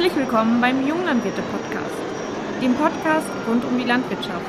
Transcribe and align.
Herzlich 0.00 0.16
willkommen 0.16 0.62
beim 0.62 0.88
Junglandwirte 0.88 1.42
Podcast, 1.42 1.94
dem 2.62 2.74
Podcast 2.74 3.28
rund 3.46 3.62
um 3.66 3.76
die 3.76 3.84
Landwirtschaft. 3.84 4.46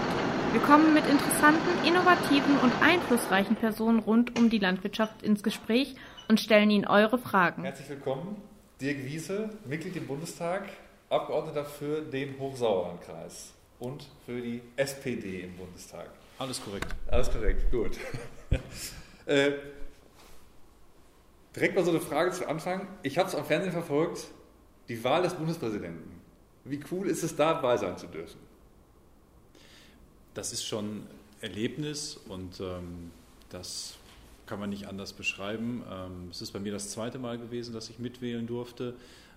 Wir 0.54 0.62
kommen 0.62 0.94
mit 0.94 1.05
interessanten, 1.05 1.86
innovativen 1.86 2.57
und 2.60 2.71
einflussreichen 2.82 3.57
Personen 3.57 4.00
rund 4.00 4.39
um 4.39 4.50
die 4.50 4.60
Landwirtschaft 4.60 5.21
ins 5.24 5.43
Gespräch 5.43 5.96
und 6.29 6.39
stellen 6.39 6.70
ihnen 6.70 6.88
eure 6.88 7.18
Fragen. 7.18 7.64
Herzlich 7.64 7.89
willkommen, 7.89 8.42
Dirk 8.79 9.04
Wiese, 9.04 9.50
Mitglied 9.66 9.98
im 9.98 10.07
Bundestag, 10.07 10.70
Abgeordneter 11.10 11.65
für 11.65 12.02
den 12.02 12.39
Hochsauerlandkreis 12.39 13.52
und 13.82 14.07
für 14.25 14.39
die 14.39 14.61
SPD 14.78 15.42
im 15.42 15.57
Bundestag. 15.57 16.11
Alles 16.39 16.64
korrekt. 16.64 16.88
Alles 17.07 17.29
korrekt, 17.29 17.70
gut. 17.71 17.97
äh, 19.25 19.52
direkt 21.54 21.75
mal 21.75 21.83
so 21.83 21.92
eine 21.92 22.00
Frage 22.00 22.32
zu 22.32 22.47
Anfang. 22.47 22.88
Ich 23.04 23.18
habe 23.18 23.28
es 23.28 23.36
am 23.36 23.43
Fernsehen 23.43 23.74
verfolgt, 23.74 24.28
die 24.91 25.01
Wahl 25.05 25.23
des 25.23 25.33
Bundespräsidenten. 25.33 26.11
Wie 26.65 26.81
cool 26.91 27.07
ist 27.07 27.23
es, 27.23 27.33
dabei 27.33 27.77
sein 27.77 27.97
zu 27.97 28.07
dürfen? 28.07 28.39
Das 30.33 30.51
ist 30.51 30.65
schon 30.65 31.04
Erlebnis 31.39 32.19
und 32.27 32.59
ähm, 32.59 33.11
das 33.50 33.95
kann 34.45 34.59
man 34.59 34.69
nicht 34.69 34.88
anders 34.88 35.14
beschreiben. 35.14 35.81
Ähm, 35.89 36.27
es 36.30 36.41
ist 36.41 36.52
bei 36.52 36.59
mir 36.59 36.73
das 36.73 36.89
zweite 36.89 37.19
Mal 37.19 37.38
gewesen, 37.38 37.73
dass 37.73 37.89
ich 37.89 38.00
mitwählen 38.00 38.45
durfte. 38.45 38.95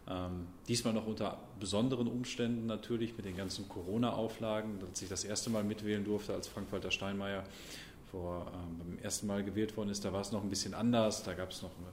Ähm, 0.08 0.48
diesmal 0.66 0.92
noch 0.92 1.06
unter 1.06 1.38
besonderen 1.60 2.08
Umständen 2.08 2.66
natürlich 2.66 3.16
mit 3.16 3.24
den 3.24 3.36
ganzen 3.36 3.68
Corona-Auflagen. 3.68 4.80
Als 4.88 5.02
ich 5.02 5.08
das 5.08 5.22
erste 5.22 5.50
Mal 5.50 5.62
mitwählen 5.62 6.04
durfte, 6.04 6.34
als 6.34 6.48
Frank-Walter 6.48 6.90
Steinmeier 6.90 7.44
vor, 8.10 8.50
ähm, 8.52 8.78
beim 8.78 8.98
ersten 9.04 9.28
Mal 9.28 9.44
gewählt 9.44 9.76
worden 9.76 9.90
ist, 9.90 10.04
da 10.04 10.12
war 10.12 10.20
es 10.20 10.32
noch 10.32 10.42
ein 10.42 10.50
bisschen 10.50 10.74
anders. 10.74 11.22
Da 11.22 11.32
gab 11.32 11.52
es 11.52 11.62
noch 11.62 11.70
eine, 11.78 11.92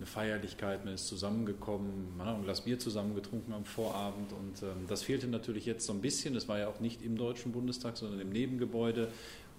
eine, 0.00 0.06
Feierlichkeit, 0.06 0.84
man 0.84 0.94
ist 0.94 1.06
zusammengekommen, 1.06 2.16
man 2.16 2.26
hat 2.26 2.36
ein 2.36 2.44
Glas 2.44 2.62
Bier 2.62 2.78
zusammen 2.78 3.14
getrunken 3.14 3.52
am 3.52 3.64
Vorabend 3.64 4.32
und 4.32 4.62
ähm, 4.62 4.86
das 4.88 5.02
fehlte 5.02 5.26
natürlich 5.28 5.66
jetzt 5.66 5.86
so 5.86 5.92
ein 5.92 6.00
bisschen. 6.00 6.34
Es 6.36 6.48
war 6.48 6.58
ja 6.58 6.68
auch 6.68 6.80
nicht 6.80 7.02
im 7.02 7.16
Deutschen 7.16 7.52
Bundestag, 7.52 7.96
sondern 7.96 8.20
im 8.20 8.30
Nebengebäude 8.30 9.08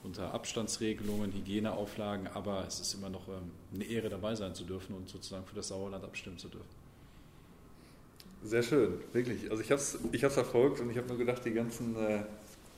unter 0.03 0.33
Abstandsregelungen, 0.33 1.31
Hygieneauflagen, 1.31 2.27
aber 2.27 2.65
es 2.67 2.79
ist 2.79 2.95
immer 2.95 3.09
noch 3.09 3.27
ähm, 3.27 3.51
eine 3.73 3.83
Ehre 3.83 4.09
dabei 4.09 4.33
sein 4.35 4.55
zu 4.55 4.63
dürfen 4.63 4.95
und 4.95 5.07
sozusagen 5.09 5.45
für 5.45 5.55
das 5.55 5.67
Sauerland 5.67 6.03
abstimmen 6.03 6.39
zu 6.39 6.49
dürfen. 6.49 6.81
Sehr 8.43 8.63
schön, 8.63 8.93
wirklich. 9.13 9.51
Also 9.51 9.61
ich 9.61 9.71
habe 9.71 9.79
es 9.79 9.99
ich 10.11 10.21
verfolgt 10.21 10.79
und 10.79 10.89
ich 10.89 10.97
habe 10.97 11.07
nur 11.07 11.17
gedacht, 11.17 11.45
die 11.45 11.51
ganzen 11.51 11.95
äh, 11.95 12.23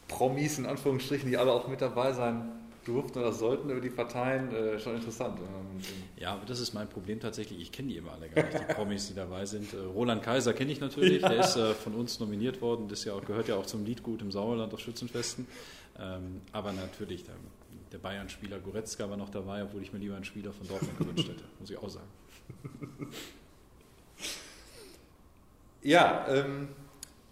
Promis 0.10 0.58
in 0.58 0.66
Anführungsstrichen, 0.66 1.30
die 1.30 1.38
alle 1.38 1.54
auch 1.54 1.70
mit 1.70 1.80
dabei 1.80 2.12
sein 2.12 2.52
durften 2.84 3.20
oder 3.20 3.32
sollten 3.32 3.70
über 3.70 3.82
die 3.82 3.90
Parteien, 3.90 4.54
äh, 4.54 4.80
schon 4.80 4.96
interessant. 4.96 5.40
Ja, 6.18 6.34
aber 6.34 6.46
das 6.46 6.60
ist 6.60 6.74
mein 6.74 6.90
Problem 6.90 7.20
tatsächlich. 7.20 7.60
Ich 7.60 7.72
kenne 7.72 7.90
die 7.90 7.98
immer 7.98 8.14
alle 8.14 8.30
gar 8.30 8.44
nicht, 8.44 8.60
die 8.60 8.74
Promis, 8.74 9.08
die 9.08 9.14
dabei 9.14 9.46
sind. 9.46 9.74
Äh, 9.74 9.78
Roland 9.78 10.24
Kaiser 10.24 10.54
kenne 10.54 10.72
ich 10.72 10.80
natürlich, 10.80 11.22
ja. 11.22 11.30
der 11.30 11.40
ist 11.42 11.56
äh, 11.56 11.74
von 11.74 11.94
uns 11.96 12.20
nominiert 12.20 12.62
worden, 12.62 12.88
das 12.88 13.06
ja 13.06 13.14
auch, 13.14 13.24
gehört 13.24 13.48
ja 13.48 13.56
auch 13.56 13.66
zum 13.66 13.86
Liedgut 13.86 14.22
im 14.22 14.32
Sauerland 14.32 14.74
auf 14.74 14.80
Schützenfesten. 14.80 15.48
Ähm, 16.00 16.42
aber 16.52 16.72
natürlich, 16.74 17.24
der, 17.24 17.36
der 17.92 17.98
Bayern-Spieler 18.00 18.60
Goretzka 18.60 19.10
war 19.10 19.18
noch 19.18 19.30
dabei, 19.30 19.64
obwohl 19.64 19.82
ich 19.82 19.94
mir 19.94 20.00
lieber 20.00 20.16
einen 20.16 20.26
Spieler 20.26 20.52
von 20.52 20.68
Dortmund 20.68 20.98
gewünscht 20.98 21.30
hätte, 21.30 21.44
muss 21.60 21.70
ich 21.70 21.78
auch 21.78 21.90
sagen. 21.90 22.08
Ja, 25.84 26.26
ähm, 26.30 26.70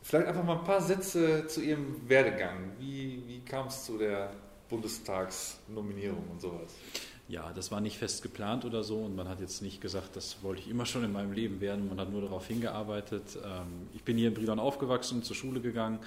vielleicht 0.01 0.27
einfach 0.27 0.43
mal 0.43 0.57
ein 0.57 0.65
paar 0.65 0.81
Sätze 0.81 1.47
zu 1.47 1.61
Ihrem 1.61 2.07
Werdegang. 2.07 2.73
Wie, 2.77 3.23
wie 3.25 3.39
kam 3.39 3.67
es 3.67 3.85
zu 3.85 3.97
der 3.97 4.31
Bundestagsnominierung 4.71 6.23
und 6.31 6.41
sowas? 6.41 6.71
Ja, 7.27 7.53
das 7.53 7.71
war 7.71 7.79
nicht 7.79 7.97
fest 7.97 8.23
geplant 8.23 8.65
oder 8.65 8.83
so 8.83 8.97
und 8.97 9.15
man 9.15 9.29
hat 9.29 9.39
jetzt 9.39 9.61
nicht 9.61 9.79
gesagt, 9.79 10.15
das 10.15 10.37
wollte 10.41 10.61
ich 10.61 10.69
immer 10.69 10.85
schon 10.85 11.03
in 11.03 11.13
meinem 11.13 11.31
Leben 11.31 11.61
werden. 11.61 11.87
Man 11.87 11.99
hat 11.99 12.11
nur 12.11 12.21
darauf 12.21 12.47
hingearbeitet. 12.47 13.37
Ähm, 13.45 13.87
ich 13.93 14.03
bin 14.03 14.17
hier 14.17 14.29
in 14.29 14.33
Brilon 14.33 14.59
aufgewachsen, 14.59 15.23
zur 15.23 15.35
Schule 15.35 15.61
gegangen, 15.61 15.99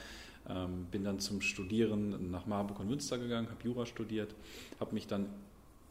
ähm, 0.49 0.87
bin 0.91 1.05
dann 1.05 1.21
zum 1.21 1.41
Studieren 1.41 2.31
nach 2.31 2.47
Marburg 2.47 2.81
und 2.81 2.89
Münster 2.89 3.19
gegangen, 3.19 3.49
habe 3.49 3.63
Jura 3.63 3.87
studiert, 3.87 4.35
habe 4.81 4.93
mich 4.93 5.07
dann 5.07 5.27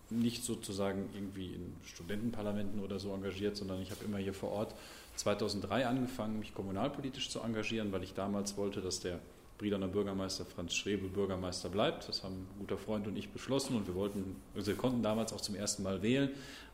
nicht 0.09 0.43
sozusagen 0.43 1.09
irgendwie 1.15 1.53
in 1.53 1.75
Studentenparlamenten 1.85 2.81
oder 2.81 2.99
so 2.99 3.13
engagiert, 3.13 3.55
sondern 3.55 3.81
ich 3.81 3.91
habe 3.91 4.03
immer 4.05 4.17
hier 4.17 4.33
vor 4.33 4.51
Ort 4.51 4.75
2003 5.15 5.87
angefangen, 5.87 6.39
mich 6.39 6.53
kommunalpolitisch 6.53 7.29
zu 7.29 7.39
engagieren, 7.39 7.91
weil 7.91 8.03
ich 8.03 8.13
damals 8.13 8.57
wollte, 8.57 8.81
dass 8.81 8.99
der 8.99 9.19
Briederner 9.57 9.87
Bürgermeister 9.87 10.45
Franz 10.45 10.73
Schrebel 10.73 11.09
Bürgermeister 11.09 11.69
bleibt. 11.69 12.09
Das 12.09 12.23
haben 12.23 12.35
ein 12.35 12.59
guter 12.59 12.77
Freund 12.77 13.07
und 13.07 13.15
ich 13.15 13.29
beschlossen 13.29 13.75
und 13.75 13.87
wir 13.87 13.95
wollten, 13.95 14.35
also 14.55 14.67
wir 14.67 14.77
konnten 14.77 15.03
damals 15.03 15.31
auch 15.33 15.41
zum 15.41 15.55
ersten 15.55 15.83
Mal 15.83 16.01
wählen, 16.01 16.31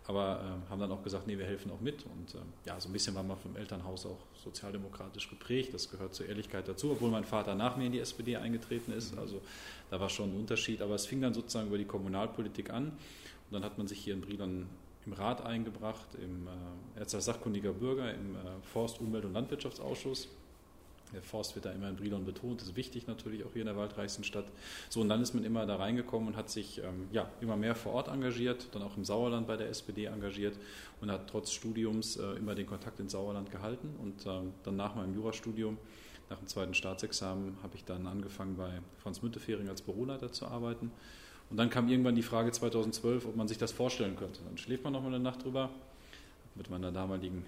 aber 0.08 0.42
äh, 0.68 0.72
haben 0.72 0.80
dann 0.80 0.92
auch 0.92 1.04
gesagt, 1.04 1.28
nee, 1.28 1.38
wir 1.38 1.46
helfen 1.46 1.72
auch 1.72 1.82
mit. 1.82 2.04
Und 2.06 2.34
äh, 2.34 2.38
ja, 2.66 2.80
so 2.80 2.90
ein 2.90 2.94
bisschen 2.94 3.14
war 3.14 3.22
man 3.22 3.38
vom 3.38 3.56
Elternhaus 3.56 4.06
auch 4.06 4.18
sozialdemokratisch 4.44 5.30
geprägt. 5.30 5.74
Das 5.74 5.92
gehört 5.92 6.16
zur 6.16 6.28
Ehrlichkeit 6.28 6.68
dazu, 6.68 6.92
obwohl 6.92 7.12
mein 7.12 7.26
Vater 7.26 7.54
nach 7.54 7.78
mir 7.78 7.86
in 7.86 7.92
die 7.92 8.00
SPD 8.00 8.36
eingetreten 8.38 8.92
ist. 8.92 9.16
Also 9.18 9.40
da 9.92 10.00
war 10.00 10.10
schon 10.10 10.32
ein 10.32 10.40
Unterschied. 10.40 10.82
Aber 10.82 10.96
es 10.96 11.06
fing 11.06 11.22
dann 11.22 11.34
sozusagen 11.34 11.68
über 11.68 11.78
die 11.78 11.86
Kommunalpolitik 11.86 12.72
an. 12.72 12.86
Und 12.86 13.52
dann 13.52 13.64
hat 13.64 13.78
man 13.78 13.88
sich 13.88 14.00
hier 14.00 14.16
in 14.16 14.22
Briedern 14.22 14.68
im 15.06 15.14
Rat 15.14 15.46
eingebracht, 15.46 16.08
im, 16.16 16.48
äh, 16.48 17.00
als 17.00 17.12
sachkundiger 17.12 17.74
Bürger 17.74 18.12
im 18.12 18.36
äh, 18.36 18.38
Forst-, 18.64 19.00
Umwelt- 19.00 19.26
und 19.26 19.34
Landwirtschaftsausschuss. 19.34 20.30
Der 21.14 21.22
Forst 21.24 21.56
wird 21.56 21.66
da 21.66 21.72
immer 21.72 21.90
in 21.90 21.96
Brilon 21.96 22.24
betont, 22.24 22.62
das 22.62 22.70
ist 22.70 22.76
wichtig 22.76 23.08
natürlich 23.08 23.44
auch 23.44 23.54
hier 23.54 23.64
in 23.64 23.68
der 23.68 23.76
waldreichsten 23.76 24.24
Stadt. 24.24 24.46
So, 24.90 25.02
und 25.02 25.10
dann 25.10 25.22
ist 25.22 25.34
man 25.34 25.44
immer 25.44 25.66
da 25.66 25.78
reingekommen 25.78 26.30
und 26.30 26.36
hat 26.36 26.50
sich 26.50 26.80
ähm, 26.80 27.08
ja, 27.12 27.30
immer 27.42 27.56
mehr 27.56 27.76
vor 27.76 27.94
Ort 27.94 28.10
engagiert, 28.10 28.68
dann 28.74 28.84
auch 28.84 28.96
im 28.96 29.04
Sauerland 29.04 29.48
bei 29.48 29.58
der 29.58 29.70
SPD 29.70 30.06
engagiert 30.06 30.56
und 31.02 31.12
hat 31.12 31.28
trotz 31.28 31.52
Studiums 31.52 32.18
äh, 32.18 32.34
immer 32.34 32.54
den 32.54 32.68
Kontakt 32.68 33.00
ins 33.00 33.14
Sauerland 33.14 33.50
gehalten. 33.50 33.96
Und 34.02 34.26
ähm, 34.28 34.54
dann 34.64 34.76
nach 34.76 34.96
meinem 34.96 35.16
Jurastudium, 35.16 35.78
nach 36.30 36.38
dem 36.38 36.48
zweiten 36.48 36.76
Staatsexamen, 36.76 37.58
habe 37.64 37.76
ich 37.76 37.86
dann 37.86 38.06
angefangen 38.06 38.56
bei 38.56 38.80
Franz 38.98 39.22
Müntefering 39.24 39.68
als 39.68 39.82
Büroleiter 39.82 40.32
zu 40.32 40.46
arbeiten. 40.46 40.92
Und 41.50 41.58
dann 41.58 41.72
kam 41.72 41.90
irgendwann 41.90 42.16
die 42.16 42.22
Frage 42.22 42.52
2012, 42.52 43.26
ob 43.26 43.36
man 43.36 43.48
sich 43.48 43.58
das 43.58 43.72
vorstellen 43.72 44.16
könnte. 44.16 44.42
Dann 44.46 44.60
schläft 44.60 44.84
man 44.84 44.94
noch 44.94 45.02
mal 45.02 45.08
eine 45.08 45.20
Nacht 45.20 45.44
drüber, 45.44 45.72
mit 46.54 46.70
meiner 46.70 46.92
damaligen 46.92 47.46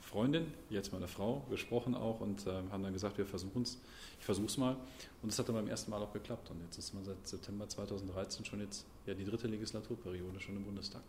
Freundin, 0.00 0.52
jetzt 0.68 0.92
meine 0.92 1.08
Frau, 1.08 1.46
gesprochen 1.48 1.94
auch 1.94 2.20
und 2.20 2.46
äh, 2.46 2.50
haben 2.70 2.82
dann 2.82 2.92
gesagt, 2.92 3.16
wir 3.18 3.26
versuchen 3.26 3.62
es. 3.62 3.78
Ich 4.18 4.24
versuche 4.24 4.46
es 4.46 4.58
mal. 4.58 4.76
Und 5.22 5.32
es 5.32 5.38
hat 5.38 5.48
dann 5.48 5.54
beim 5.54 5.68
ersten 5.68 5.90
Mal 5.90 6.02
auch 6.02 6.12
geklappt. 6.12 6.50
Und 6.50 6.60
jetzt 6.62 6.78
ist 6.78 6.92
man 6.92 7.04
seit 7.04 7.26
September 7.26 7.68
2013 7.68 8.44
schon 8.44 8.60
jetzt 8.60 8.84
ja, 9.06 9.14
die 9.14 9.24
dritte 9.24 9.46
Legislaturperiode 9.46 10.40
schon 10.40 10.56
im 10.56 10.64
Bundestag. 10.64 11.02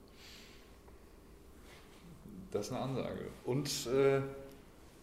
Das 2.51 2.67
ist 2.67 2.71
eine 2.71 2.81
Ansage. 2.81 3.29
Und 3.45 3.87
äh, 3.87 4.21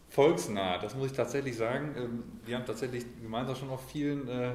volksnah, 0.08 0.78
das 0.78 0.94
muss 0.94 1.10
ich 1.10 1.16
tatsächlich 1.16 1.56
sagen. 1.56 1.94
Ähm, 1.96 2.22
wir 2.46 2.56
haben 2.56 2.64
tatsächlich 2.64 3.04
gemeinsam 3.20 3.56
schon 3.56 3.70
auf 3.70 3.90
vielen 3.90 4.28
äh, 4.28 4.52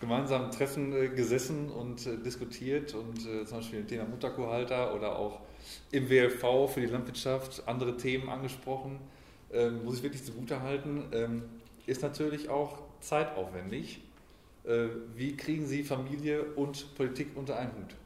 gemeinsamen 0.00 0.50
Treffen 0.50 0.92
äh, 0.92 1.08
gesessen 1.08 1.70
und 1.70 2.06
äh, 2.06 2.16
diskutiert 2.16 2.94
und 2.94 3.26
äh, 3.26 3.44
zum 3.44 3.58
Beispiel 3.58 3.84
Thema 3.84 4.04
Mutterkuhhalter 4.04 4.94
oder 4.94 5.18
auch 5.18 5.40
im 5.90 6.08
WLV 6.08 6.70
für 6.72 6.80
die 6.80 6.86
Landwirtschaft 6.86 7.66
andere 7.66 7.96
Themen 7.96 8.28
angesprochen. 8.28 8.98
Ähm, 9.52 9.84
muss 9.84 9.96
ich 9.96 10.02
wirklich 10.02 10.24
zugute 10.24 10.60
halten. 10.60 11.04
Ähm, 11.12 11.42
ist 11.86 12.02
natürlich 12.02 12.48
auch 12.48 12.78
zeitaufwendig. 13.00 14.00
Äh, 14.64 14.86
wie 15.16 15.36
kriegen 15.36 15.66
Sie 15.66 15.82
Familie 15.82 16.44
und 16.44 16.94
Politik 16.94 17.28
unter 17.34 17.58
einen 17.58 17.72
Hut? 17.72 17.96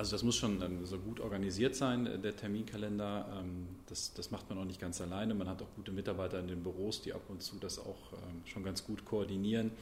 Also 0.00 0.12
das 0.12 0.22
muss 0.22 0.36
schon 0.36 0.62
ähm, 0.62 0.86
so 0.86 0.98
gut 0.98 1.20
organisiert 1.20 1.76
sein, 1.76 2.06
äh, 2.06 2.18
der 2.18 2.34
Terminkalender. 2.34 3.26
Ähm, 3.38 3.66
das, 3.86 4.14
das 4.14 4.30
macht 4.30 4.48
man 4.48 4.58
auch 4.58 4.64
nicht 4.64 4.80
ganz 4.80 4.98
alleine. 5.02 5.34
Man 5.34 5.46
hat 5.46 5.60
auch 5.60 5.68
gute 5.76 5.92
Mitarbeiter 5.92 6.38
in 6.40 6.48
den 6.48 6.62
Büros, 6.62 7.02
die 7.02 7.12
ab 7.12 7.20
und 7.28 7.42
zu 7.42 7.56
das 7.56 7.78
auch 7.78 8.12
ähm, 8.14 8.40
schon 8.46 8.64
ganz 8.64 8.82
gut 8.82 9.04
koordinieren. 9.04 9.72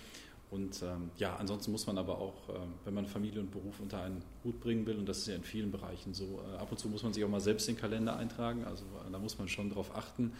Und 0.50 0.82
ähm, 0.82 1.10
ja, 1.18 1.36
ansonsten 1.36 1.72
muss 1.72 1.86
man 1.86 1.98
aber 1.98 2.18
auch, 2.18 2.48
ähm, 2.48 2.72
wenn 2.84 2.94
man 2.94 3.06
Familie 3.06 3.40
und 3.40 3.50
Beruf 3.50 3.80
unter 3.80 4.00
einen 4.02 4.22
Hut 4.44 4.60
bringen 4.60 4.86
will, 4.86 4.96
und 4.96 5.06
das 5.06 5.18
ist 5.18 5.28
ja 5.28 5.34
in 5.34 5.42
vielen 5.42 5.70
Bereichen 5.70 6.14
so, 6.14 6.40
äh, 6.46 6.56
ab 6.56 6.70
und 6.70 6.78
zu 6.78 6.88
muss 6.88 7.02
man 7.02 7.12
sich 7.12 7.22
auch 7.22 7.28
mal 7.28 7.40
selbst 7.40 7.68
den 7.68 7.76
Kalender 7.76 8.16
eintragen, 8.16 8.64
also 8.64 8.84
äh, 8.84 9.10
da 9.12 9.18
muss 9.18 9.38
man 9.38 9.48
schon 9.48 9.70
drauf 9.70 9.94
achten. 9.94 10.32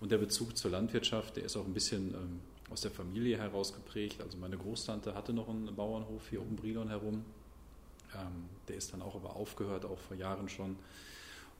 Und 0.00 0.12
der 0.12 0.18
Bezug 0.18 0.56
zur 0.56 0.70
Landwirtschaft, 0.70 1.36
der 1.36 1.44
ist 1.44 1.56
auch 1.56 1.66
ein 1.66 1.74
bisschen 1.74 2.14
ähm, 2.14 2.40
aus 2.70 2.80
der 2.80 2.90
Familie 2.90 3.38
heraus 3.38 3.74
geprägt. 3.74 4.20
Also 4.22 4.38
meine 4.38 4.56
Großtante 4.56 5.14
hatte 5.14 5.32
noch 5.32 5.48
einen 5.48 5.74
Bauernhof 5.74 6.28
hier 6.30 6.40
um 6.40 6.56
Brilon 6.56 6.88
herum. 6.88 7.24
Ähm, 8.14 8.48
der 8.68 8.76
ist 8.76 8.92
dann 8.92 9.02
auch 9.02 9.16
aber 9.16 9.36
aufgehört, 9.36 9.84
auch 9.84 9.98
vor 9.98 10.16
Jahren 10.16 10.48
schon. 10.48 10.76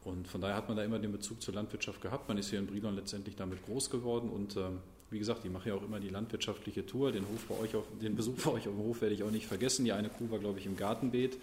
Und 0.04 0.28
von 0.28 0.40
daher 0.40 0.56
hat 0.56 0.68
man 0.68 0.76
da 0.76 0.84
immer 0.84 0.98
den 0.98 1.12
Bezug 1.12 1.42
zur 1.42 1.54
Landwirtschaft 1.54 2.00
gehabt. 2.00 2.28
Man 2.28 2.38
ist 2.38 2.50
hier 2.50 2.58
in 2.58 2.66
Brilon 2.66 2.96
letztendlich 2.96 3.36
damit 3.36 3.64
groß 3.66 3.90
geworden 3.90 4.30
und 4.30 4.56
ähm, 4.56 4.78
wie 5.10 5.18
gesagt, 5.18 5.44
ich 5.44 5.50
mache 5.50 5.70
ja 5.70 5.74
auch 5.74 5.82
immer 5.82 5.98
die 5.98 6.08
landwirtschaftliche 6.08 6.86
Tour. 6.86 7.10
Den, 7.10 7.24
Hof 7.24 7.44
bei 7.48 7.58
euch 7.64 7.74
auf, 7.74 7.84
den 8.00 8.14
Besuch 8.14 8.36
bei 8.44 8.52
euch 8.52 8.68
auf 8.68 8.74
dem 8.74 8.84
Hof 8.84 9.00
werde 9.00 9.14
ich 9.14 9.24
auch 9.24 9.30
nicht 9.30 9.46
vergessen. 9.46 9.84
Die 9.84 9.92
eine 9.92 10.08
Kuh 10.08 10.30
war, 10.30 10.38
glaube 10.38 10.60
ich, 10.60 10.66
im 10.66 10.76
Gartenbeet. 10.76 11.36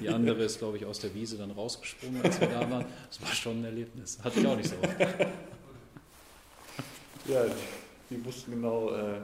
Die 0.00 0.10
andere 0.10 0.42
ist, 0.44 0.58
glaube 0.58 0.76
ich, 0.76 0.84
aus 0.84 0.98
der 0.98 1.14
Wiese 1.14 1.38
dann 1.38 1.50
rausgesprungen, 1.50 2.22
als 2.22 2.38
wir 2.38 2.48
da 2.48 2.70
waren. 2.70 2.84
Das 3.08 3.22
war 3.22 3.32
schon 3.34 3.60
ein 3.60 3.64
Erlebnis. 3.64 4.18
Hatte 4.22 4.40
ich 4.40 4.46
auch 4.46 4.56
nicht 4.56 4.68
so 4.68 4.76
oft. 4.76 5.00
Ja, 7.26 7.46
die 8.10 8.22
wussten 8.22 8.50
genau, 8.50 8.90
äh, 8.90 9.20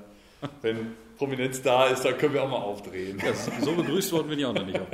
wenn 0.62 0.94
Prominenz 1.18 1.60
da 1.60 1.88
ist, 1.88 2.02
dann 2.02 2.16
können 2.16 2.32
wir 2.32 2.42
auch 2.42 2.48
mal 2.48 2.56
aufdrehen. 2.56 3.20
Ja, 3.22 3.34
so 3.34 3.74
begrüßt 3.74 4.12
worden 4.12 4.28
bin 4.28 4.38
ich 4.38 4.46
auch 4.46 4.54
noch 4.54 4.64
nicht 4.64 4.80
auf 4.80 4.88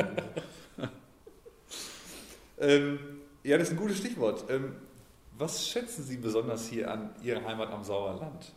ähm, 2.58 2.98
Ja, 3.44 3.56
das 3.58 3.68
ist 3.68 3.74
ein 3.74 3.76
gutes 3.78 3.98
Stichwort. 3.98 4.44
Ähm, 4.50 4.74
Was 5.38 5.68
schätzen 5.68 6.02
Sie 6.02 6.16
besonders 6.16 6.68
hier 6.68 6.90
an 6.90 7.10
Ihrer 7.22 7.44
Heimat 7.44 7.70
am 7.70 7.84
Sauerland? 7.84 8.52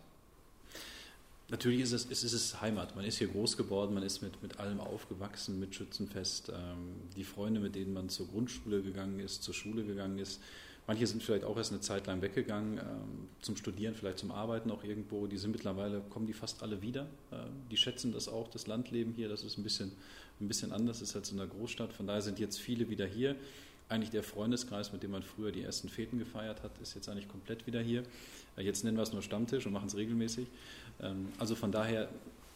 Natürlich 1.50 1.81
ist 1.81 1.94
es, 1.94 2.07
es 2.10 2.24
ist 2.24 2.34
es 2.34 2.62
Heimat. 2.62 2.96
Man 2.96 3.06
ist 3.06 3.18
hier 3.18 3.28
groß 3.28 3.57
geworden, 3.57 3.94
man 3.96 4.04
ist 4.04 4.22
mit, 4.22 4.42
mit 4.44 4.60
allem 4.60 4.80
aufgewachsen, 4.80 5.60
mit 5.60 5.74
Schützenfest. 5.74 6.50
Ähm, 6.50 6.96
die 7.16 7.24
Freunde, 7.24 7.60
mit 7.60 7.75
denen 7.75 7.94
man 7.94 8.10
zur 8.10 8.28
Grundschule 8.28 8.84
gegangen 8.84 9.19
ist, 9.19 9.42
zur 9.42 9.56
Schule 9.56 9.84
gegangen 9.84 10.19
ist. 10.19 10.40
Manche 10.86 11.06
sind 11.06 11.22
vielleicht 11.22 11.44
auch 11.44 11.57
erst 11.57 11.72
eine 11.72 11.81
Zeit 11.81 12.07
lang 12.07 12.22
weggegangen, 12.22 12.78
ähm, 12.78 13.28
zum 13.42 13.56
Studieren, 13.56 13.96
vielleicht 13.96 14.19
zum 14.19 14.31
Arbeiten 14.31 14.69
auch 14.72 14.84
irgendwo. 14.84 15.25
Die 15.28 15.38
sind 15.38 15.51
mittlerweile, 15.51 16.01
kommen 16.10 16.28
die 16.28 16.34
fast 16.34 16.62
alle 16.62 16.81
wieder. 16.84 17.07
Ähm, 17.31 17.48
die 17.72 17.78
schätzen 17.78 18.12
das 18.12 18.28
auch, 18.28 18.48
das 18.48 18.68
Landleben 18.68 19.13
hier. 19.13 19.28
Das 19.28 19.44
ist 19.44 19.57
ein 19.57 19.63
bisschen, 19.63 19.92
ein 20.40 20.48
bisschen 20.48 20.72
anders, 20.72 21.01
ist 21.01 21.16
als 21.16 21.31
in 21.31 21.38
der 21.38 21.48
Großstadt. 21.48 21.94
Von 21.94 22.06
daher 22.06 22.22
sind 22.22 22.38
jetzt 22.40 22.60
viele 22.60 22.90
wieder 22.90 23.07
hier. 23.07 23.36
Eigentlich 23.88 24.12
der 24.12 24.22
Freundeskreis, 24.22 24.94
mit 24.94 25.01
dem 25.01 25.10
man 25.12 25.24
früher 25.24 25.51
die 25.51 25.63
ersten 25.63 25.90
Feten 25.90 26.19
gefeiert 26.19 26.62
hat, 26.62 26.78
ist 26.80 26.94
jetzt 26.94 27.10
eigentlich 27.10 27.28
komplett 27.28 27.66
wieder 27.66 27.81
hier. 27.81 28.04
Jetzt 28.61 28.83
nennen 28.83 28.97
wir 28.97 29.03
es 29.03 29.13
nur 29.13 29.21
Stammtisch 29.21 29.65
und 29.65 29.73
machen 29.73 29.88
es 29.88 29.95
regelmäßig. 29.95 30.47
Ähm, 31.01 31.31
also 31.38 31.56
von 31.56 31.71
daher, 31.71 32.09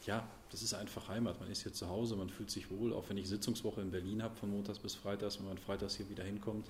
ja, 0.05 0.27
das 0.51 0.61
ist 0.61 0.73
einfach 0.73 1.07
Heimat. 1.07 1.39
Man 1.39 1.49
ist 1.49 1.63
hier 1.63 1.73
zu 1.73 1.89
Hause, 1.89 2.15
man 2.15 2.29
fühlt 2.29 2.51
sich 2.51 2.69
wohl, 2.69 2.93
auch 2.93 3.05
wenn 3.09 3.17
ich 3.17 3.27
Sitzungswoche 3.27 3.81
in 3.81 3.91
Berlin 3.91 4.21
habe, 4.21 4.35
von 4.35 4.51
Montags 4.51 4.79
bis 4.79 4.95
Freitags, 4.95 5.39
wenn 5.39 5.47
man 5.47 5.57
freitags 5.57 5.95
hier 5.95 6.09
wieder 6.09 6.23
hinkommt, 6.23 6.67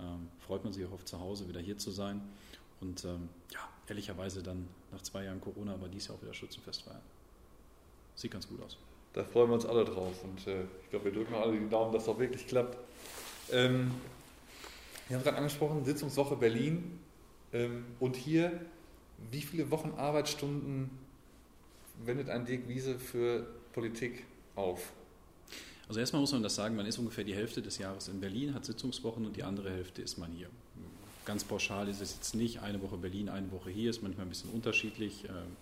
ähm, 0.00 0.28
freut 0.46 0.64
man 0.64 0.72
sich 0.72 0.84
auch 0.86 0.92
auf 0.92 1.04
zu 1.04 1.20
Hause, 1.20 1.48
wieder 1.48 1.60
hier 1.60 1.78
zu 1.78 1.90
sein. 1.90 2.20
Und 2.80 3.04
ähm, 3.04 3.28
ja, 3.52 3.60
ehrlicherweise 3.88 4.42
dann 4.42 4.66
nach 4.90 5.02
zwei 5.02 5.24
Jahren 5.24 5.40
Corona, 5.40 5.74
aber 5.74 5.88
dies 5.88 6.08
Jahr 6.08 6.16
auch 6.16 6.22
wieder 6.22 6.34
Schützenfest 6.34 6.82
feiern. 6.82 7.00
Sieht 8.16 8.32
ganz 8.32 8.48
gut 8.48 8.60
aus. 8.62 8.76
Da 9.12 9.24
freuen 9.24 9.50
wir 9.50 9.54
uns 9.54 9.66
alle 9.66 9.84
drauf 9.84 10.24
und 10.24 10.46
äh, 10.46 10.62
ich 10.82 10.90
glaube, 10.90 11.06
wir 11.06 11.12
drücken 11.12 11.34
alle 11.34 11.52
die 11.52 11.68
Daumen, 11.68 11.92
dass 11.92 12.04
das 12.04 12.14
auch 12.14 12.18
wirklich 12.18 12.46
klappt. 12.46 12.76
Ähm, 13.50 13.92
wir 15.08 15.16
haben 15.16 15.24
gerade 15.24 15.36
angesprochen, 15.36 15.84
Sitzungswoche 15.84 16.36
Berlin 16.36 16.98
und 18.00 18.16
hier, 18.16 18.60
wie 19.30 19.42
viele 19.42 19.70
Wochen 19.70 19.92
Arbeitsstunden 19.96 20.90
wendet 22.04 22.30
ein 22.30 22.44
Dirk 22.46 22.68
Wiese 22.68 22.98
für 22.98 23.46
Politik 23.72 24.24
auf? 24.54 24.92
Also 25.88 26.00
erstmal 26.00 26.20
muss 26.20 26.32
man 26.32 26.42
das 26.42 26.54
sagen, 26.54 26.76
man 26.76 26.86
ist 26.86 26.98
ungefähr 26.98 27.24
die 27.24 27.34
Hälfte 27.34 27.60
des 27.60 27.78
Jahres 27.78 28.08
in 28.08 28.20
Berlin, 28.20 28.54
hat 28.54 28.64
Sitzungswochen 28.64 29.26
und 29.26 29.36
die 29.36 29.42
andere 29.42 29.70
Hälfte 29.70 30.00
ist 30.00 30.16
man 30.16 30.32
hier. 30.32 30.48
Ganz 31.24 31.44
pauschal 31.44 31.88
ist 31.88 32.00
es 32.00 32.14
jetzt 32.14 32.34
nicht, 32.34 32.60
eine 32.62 32.80
Woche 32.82 32.96
Berlin, 32.96 33.28
eine 33.28 33.50
Woche 33.52 33.70
hier, 33.70 33.90
ist 33.90 34.02
manchmal 34.02 34.26
ein 34.26 34.30
bisschen 34.30 34.50
unterschiedlich, 34.50 35.24
ähm, 35.28 35.56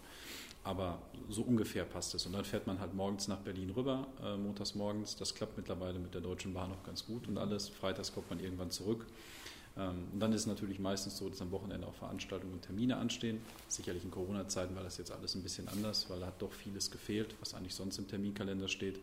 aber 0.62 1.02
so 1.28 1.42
ungefähr 1.42 1.84
passt 1.84 2.14
es. 2.14 2.26
Und 2.26 2.32
dann 2.32 2.44
fährt 2.44 2.66
man 2.66 2.80
halt 2.80 2.94
morgens 2.94 3.28
nach 3.28 3.38
Berlin 3.38 3.70
rüber, 3.70 4.06
äh, 4.22 4.36
montags 4.36 4.74
morgens, 4.74 5.16
das 5.16 5.34
klappt 5.34 5.56
mittlerweile 5.56 5.98
mit 5.98 6.14
der 6.14 6.20
Deutschen 6.20 6.54
Bahn 6.54 6.70
auch 6.70 6.82
ganz 6.84 7.04
gut 7.04 7.28
und 7.28 7.36
alles. 7.36 7.68
Freitags 7.68 8.12
kommt 8.12 8.30
man 8.30 8.40
irgendwann 8.40 8.70
zurück. 8.70 9.06
Ähm, 9.76 10.08
und 10.12 10.20
dann 10.20 10.32
ist 10.32 10.42
es 10.42 10.46
natürlich 10.46 10.78
meistens 10.78 11.16
so, 11.16 11.28
dass 11.28 11.40
am 11.40 11.50
Wochenende 11.50 11.86
auch 11.86 11.94
Veranstaltungen 11.94 12.54
und 12.54 12.62
Termine 12.62 12.96
anstehen. 12.96 13.40
Sicherlich 13.68 14.04
in 14.04 14.10
Corona-Zeiten 14.10 14.74
war 14.74 14.82
das 14.82 14.98
jetzt 14.98 15.12
alles 15.12 15.34
ein 15.34 15.42
bisschen 15.42 15.68
anders, 15.68 16.08
weil 16.10 16.20
da 16.20 16.26
hat 16.26 16.40
doch 16.42 16.52
vieles 16.52 16.90
gefehlt, 16.90 17.34
was 17.40 17.54
eigentlich 17.54 17.74
sonst 17.74 17.98
im 17.98 18.08
Terminkalender 18.08 18.68
steht. 18.68 19.00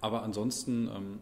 Aber 0.00 0.22
ansonsten, 0.22 0.88
ähm, 0.88 1.18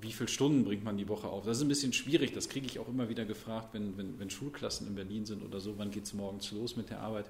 wie 0.00 0.12
viele 0.12 0.28
Stunden 0.28 0.64
bringt 0.64 0.84
man 0.84 0.96
die 0.96 1.08
Woche 1.08 1.28
auf? 1.28 1.44
Das 1.44 1.58
ist 1.58 1.62
ein 1.62 1.68
bisschen 1.68 1.92
schwierig, 1.92 2.32
das 2.32 2.48
kriege 2.48 2.66
ich 2.66 2.78
auch 2.78 2.88
immer 2.88 3.08
wieder 3.08 3.24
gefragt, 3.24 3.68
wenn, 3.72 3.96
wenn, 3.96 4.18
wenn 4.18 4.30
Schulklassen 4.30 4.86
in 4.88 4.94
Berlin 4.94 5.24
sind 5.24 5.42
oder 5.42 5.60
so, 5.60 5.78
wann 5.78 5.90
geht 5.90 6.04
es 6.04 6.12
morgens 6.12 6.50
los 6.50 6.76
mit 6.76 6.90
der 6.90 7.00
Arbeit? 7.00 7.26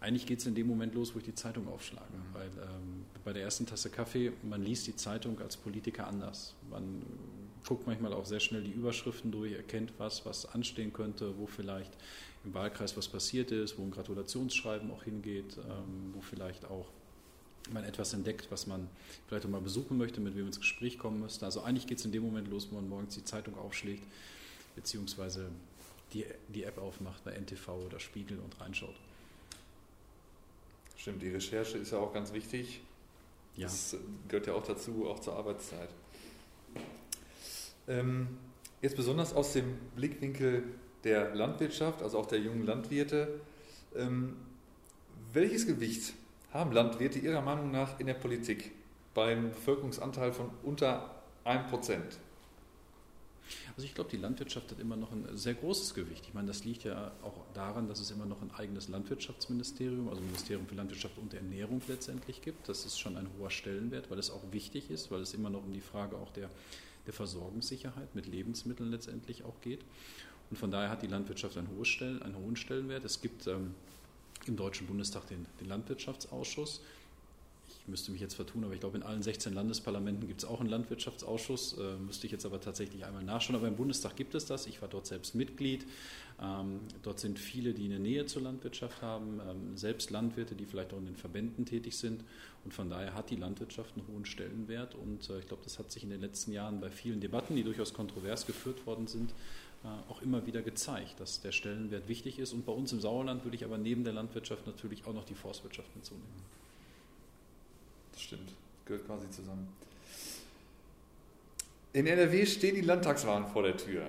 Eigentlich 0.00 0.26
geht 0.26 0.40
es 0.40 0.46
in 0.46 0.54
dem 0.56 0.66
Moment 0.66 0.94
los, 0.94 1.14
wo 1.14 1.18
ich 1.18 1.24
die 1.24 1.34
Zeitung 1.34 1.68
aufschlage. 1.68 2.12
Weil 2.32 2.48
ähm, 2.48 3.04
bei 3.24 3.32
der 3.32 3.42
ersten 3.42 3.66
Tasse 3.66 3.88
Kaffee, 3.88 4.32
man 4.42 4.62
liest 4.62 4.88
die 4.88 4.96
Zeitung 4.96 5.40
als 5.40 5.56
Politiker 5.56 6.08
anders. 6.08 6.54
Man 6.70 7.02
guckt 7.66 7.86
manchmal 7.86 8.12
auch 8.12 8.26
sehr 8.26 8.40
schnell 8.40 8.62
die 8.62 8.70
Überschriften 8.70 9.30
durch, 9.30 9.52
erkennt 9.52 9.92
was, 9.98 10.26
was 10.26 10.46
anstehen 10.46 10.92
könnte, 10.92 11.38
wo 11.38 11.46
vielleicht 11.46 11.92
im 12.44 12.54
Wahlkreis 12.54 12.96
was 12.96 13.08
passiert 13.08 13.50
ist, 13.50 13.78
wo 13.78 13.82
ein 13.82 13.90
Gratulationsschreiben 13.90 14.90
auch 14.90 15.04
hingeht, 15.04 15.56
ähm, 15.58 16.12
wo 16.14 16.20
vielleicht 16.20 16.64
auch 16.64 16.88
man 17.70 17.84
etwas 17.84 18.12
entdeckt, 18.12 18.48
was 18.50 18.66
man 18.66 18.88
vielleicht 19.28 19.46
auch 19.46 19.50
mal 19.50 19.60
besuchen 19.60 19.96
möchte, 19.96 20.20
mit 20.20 20.34
wem 20.34 20.42
man 20.42 20.48
ins 20.48 20.58
Gespräch 20.58 20.98
kommen 20.98 21.20
müsste. 21.20 21.44
Also 21.44 21.62
eigentlich 21.62 21.86
geht 21.86 21.98
es 21.98 22.04
in 22.04 22.12
dem 22.12 22.22
Moment 22.24 22.48
los, 22.48 22.68
wo 22.70 22.76
man 22.76 22.88
morgens 22.88 23.14
die 23.14 23.24
Zeitung 23.24 23.56
aufschlägt, 23.56 24.02
beziehungsweise 24.74 25.48
die, 26.12 26.24
die 26.48 26.64
App 26.64 26.78
aufmacht 26.78 27.24
bei 27.24 27.32
NTV 27.32 27.68
oder 27.86 28.00
Spiegel 28.00 28.38
und 28.40 28.60
reinschaut. 28.60 28.96
Stimmt, 30.96 31.22
die 31.22 31.30
Recherche 31.30 31.78
ist 31.78 31.92
ja 31.92 31.98
auch 31.98 32.12
ganz 32.12 32.32
wichtig. 32.32 32.80
Ja. 33.56 33.66
Das 33.66 33.96
gehört 34.28 34.46
ja 34.46 34.54
auch 34.54 34.64
dazu, 34.64 35.08
auch 35.08 35.20
zur 35.20 35.36
Arbeitszeit. 35.36 35.88
Ähm, 37.88 38.28
jetzt 38.80 38.96
besonders 38.96 39.32
aus 39.32 39.52
dem 39.52 39.78
Blickwinkel 39.96 40.64
der 41.04 41.34
Landwirtschaft, 41.34 42.02
also 42.02 42.18
auch 42.18 42.26
der 42.26 42.38
jungen 42.38 42.64
Landwirte. 42.64 43.40
Ähm, 43.96 44.36
welches 45.32 45.66
Gewicht 45.66 46.14
haben 46.52 46.72
Landwirte 46.72 47.18
Ihrer 47.18 47.40
Meinung 47.40 47.70
nach 47.70 47.98
in 47.98 48.06
der 48.06 48.14
Politik 48.14 48.72
beim 49.14 49.50
Bevölkerungsanteil 49.50 50.32
von 50.32 50.50
unter 50.62 51.22
1%? 51.44 51.96
Also 53.76 53.86
ich 53.86 53.94
glaube, 53.94 54.10
die 54.10 54.16
Landwirtschaft 54.16 54.70
hat 54.70 54.80
immer 54.80 54.96
noch 54.96 55.12
ein 55.12 55.26
sehr 55.36 55.54
großes 55.54 55.94
Gewicht. 55.94 56.26
Ich 56.26 56.34
meine, 56.34 56.48
das 56.48 56.64
liegt 56.64 56.84
ja 56.84 57.12
auch 57.22 57.34
daran, 57.54 57.88
dass 57.88 58.00
es 58.00 58.10
immer 58.10 58.26
noch 58.26 58.40
ein 58.42 58.50
eigenes 58.52 58.88
Landwirtschaftsministerium, 58.88 60.08
also 60.08 60.20
Ministerium 60.20 60.66
für 60.66 60.74
Landwirtschaft 60.74 61.18
und 61.18 61.34
Ernährung 61.34 61.80
letztendlich 61.88 62.42
gibt. 62.42 62.68
Das 62.68 62.84
ist 62.84 62.98
schon 62.98 63.16
ein 63.16 63.28
hoher 63.38 63.50
Stellenwert, 63.50 64.10
weil 64.10 64.18
es 64.18 64.30
auch 64.30 64.42
wichtig 64.50 64.90
ist, 64.90 65.10
weil 65.10 65.22
es 65.22 65.34
immer 65.34 65.50
noch 65.50 65.64
um 65.64 65.72
die 65.72 65.80
Frage 65.80 66.16
auch 66.16 66.30
der, 66.32 66.50
der 67.06 67.12
Versorgungssicherheit 67.12 68.14
mit 68.14 68.26
Lebensmitteln 68.26 68.90
letztendlich 68.90 69.44
auch 69.44 69.60
geht. 69.60 69.84
Und 70.50 70.56
von 70.56 70.70
daher 70.70 70.90
hat 70.90 71.02
die 71.02 71.06
Landwirtschaft 71.06 71.56
einen, 71.56 71.68
hohen, 71.68 72.56
Stellenwert. 72.56 73.04
Es 73.04 73.20
gibt 73.20 73.46
ähm, 73.46 73.74
im 74.46 74.56
Deutschen 74.56 74.86
Bundestag 74.86 75.26
den, 75.28 75.46
den 75.60 75.68
Landwirtschaftsausschuss 75.68 76.82
ich 77.82 77.88
müsste 77.88 78.12
mich 78.12 78.20
jetzt 78.20 78.34
vertun, 78.34 78.62
aber 78.62 78.74
ich 78.74 78.80
glaube, 78.80 78.96
in 78.96 79.02
allen 79.02 79.24
16 79.24 79.52
Landesparlamenten 79.52 80.28
gibt 80.28 80.44
es 80.44 80.48
auch 80.48 80.60
einen 80.60 80.68
Landwirtschaftsausschuss. 80.68 81.78
Äh, 81.78 81.96
müsste 81.96 82.26
ich 82.26 82.32
jetzt 82.32 82.46
aber 82.46 82.60
tatsächlich 82.60 83.04
einmal 83.04 83.24
nachschauen. 83.24 83.56
Aber 83.56 83.66
im 83.66 83.74
Bundestag 83.74 84.14
gibt 84.14 84.36
es 84.36 84.46
das. 84.46 84.66
Ich 84.66 84.80
war 84.80 84.88
dort 84.88 85.06
selbst 85.06 85.34
Mitglied. 85.34 85.84
Ähm, 86.40 86.78
dort 87.02 87.18
sind 87.18 87.40
viele, 87.40 87.74
die 87.74 87.86
eine 87.86 87.98
Nähe 87.98 88.24
zur 88.26 88.42
Landwirtschaft 88.42 89.02
haben, 89.02 89.40
ähm, 89.40 89.76
selbst 89.76 90.12
Landwirte, 90.12 90.54
die 90.54 90.64
vielleicht 90.64 90.92
auch 90.92 90.98
in 90.98 91.06
den 91.06 91.16
Verbänden 91.16 91.66
tätig 91.66 91.96
sind. 91.96 92.22
Und 92.64 92.72
von 92.72 92.88
daher 92.88 93.14
hat 93.14 93.30
die 93.30 93.36
Landwirtschaft 93.36 93.96
einen 93.96 94.06
hohen 94.06 94.26
Stellenwert. 94.26 94.94
Und 94.94 95.28
äh, 95.28 95.40
ich 95.40 95.48
glaube, 95.48 95.64
das 95.64 95.80
hat 95.80 95.90
sich 95.90 96.04
in 96.04 96.10
den 96.10 96.20
letzten 96.20 96.52
Jahren 96.52 96.80
bei 96.80 96.88
vielen 96.88 97.20
Debatten, 97.20 97.56
die 97.56 97.64
durchaus 97.64 97.92
kontrovers 97.92 98.46
geführt 98.46 98.86
worden 98.86 99.08
sind, 99.08 99.32
äh, 99.82 99.88
auch 100.08 100.22
immer 100.22 100.46
wieder 100.46 100.62
gezeigt, 100.62 101.18
dass 101.18 101.40
der 101.40 101.50
Stellenwert 101.50 102.06
wichtig 102.06 102.38
ist. 102.38 102.52
Und 102.52 102.64
bei 102.64 102.72
uns 102.72 102.92
im 102.92 103.00
Sauerland 103.00 103.42
würde 103.42 103.56
ich 103.56 103.64
aber 103.64 103.76
neben 103.76 104.04
der 104.04 104.12
Landwirtschaft 104.12 104.68
natürlich 104.68 105.04
auch 105.04 105.14
noch 105.14 105.24
die 105.24 105.34
Forstwirtschaft 105.34 105.96
mitzunehmen. 105.96 106.28
Stimmt, 108.22 108.52
gehört 108.84 109.06
quasi 109.06 109.30
zusammen. 109.30 109.68
In 111.92 112.06
NRW 112.06 112.46
stehen 112.46 112.74
die 112.74 112.80
Landtagswahlen 112.80 113.46
vor 113.46 113.62
der 113.62 113.76
Tür. 113.76 114.06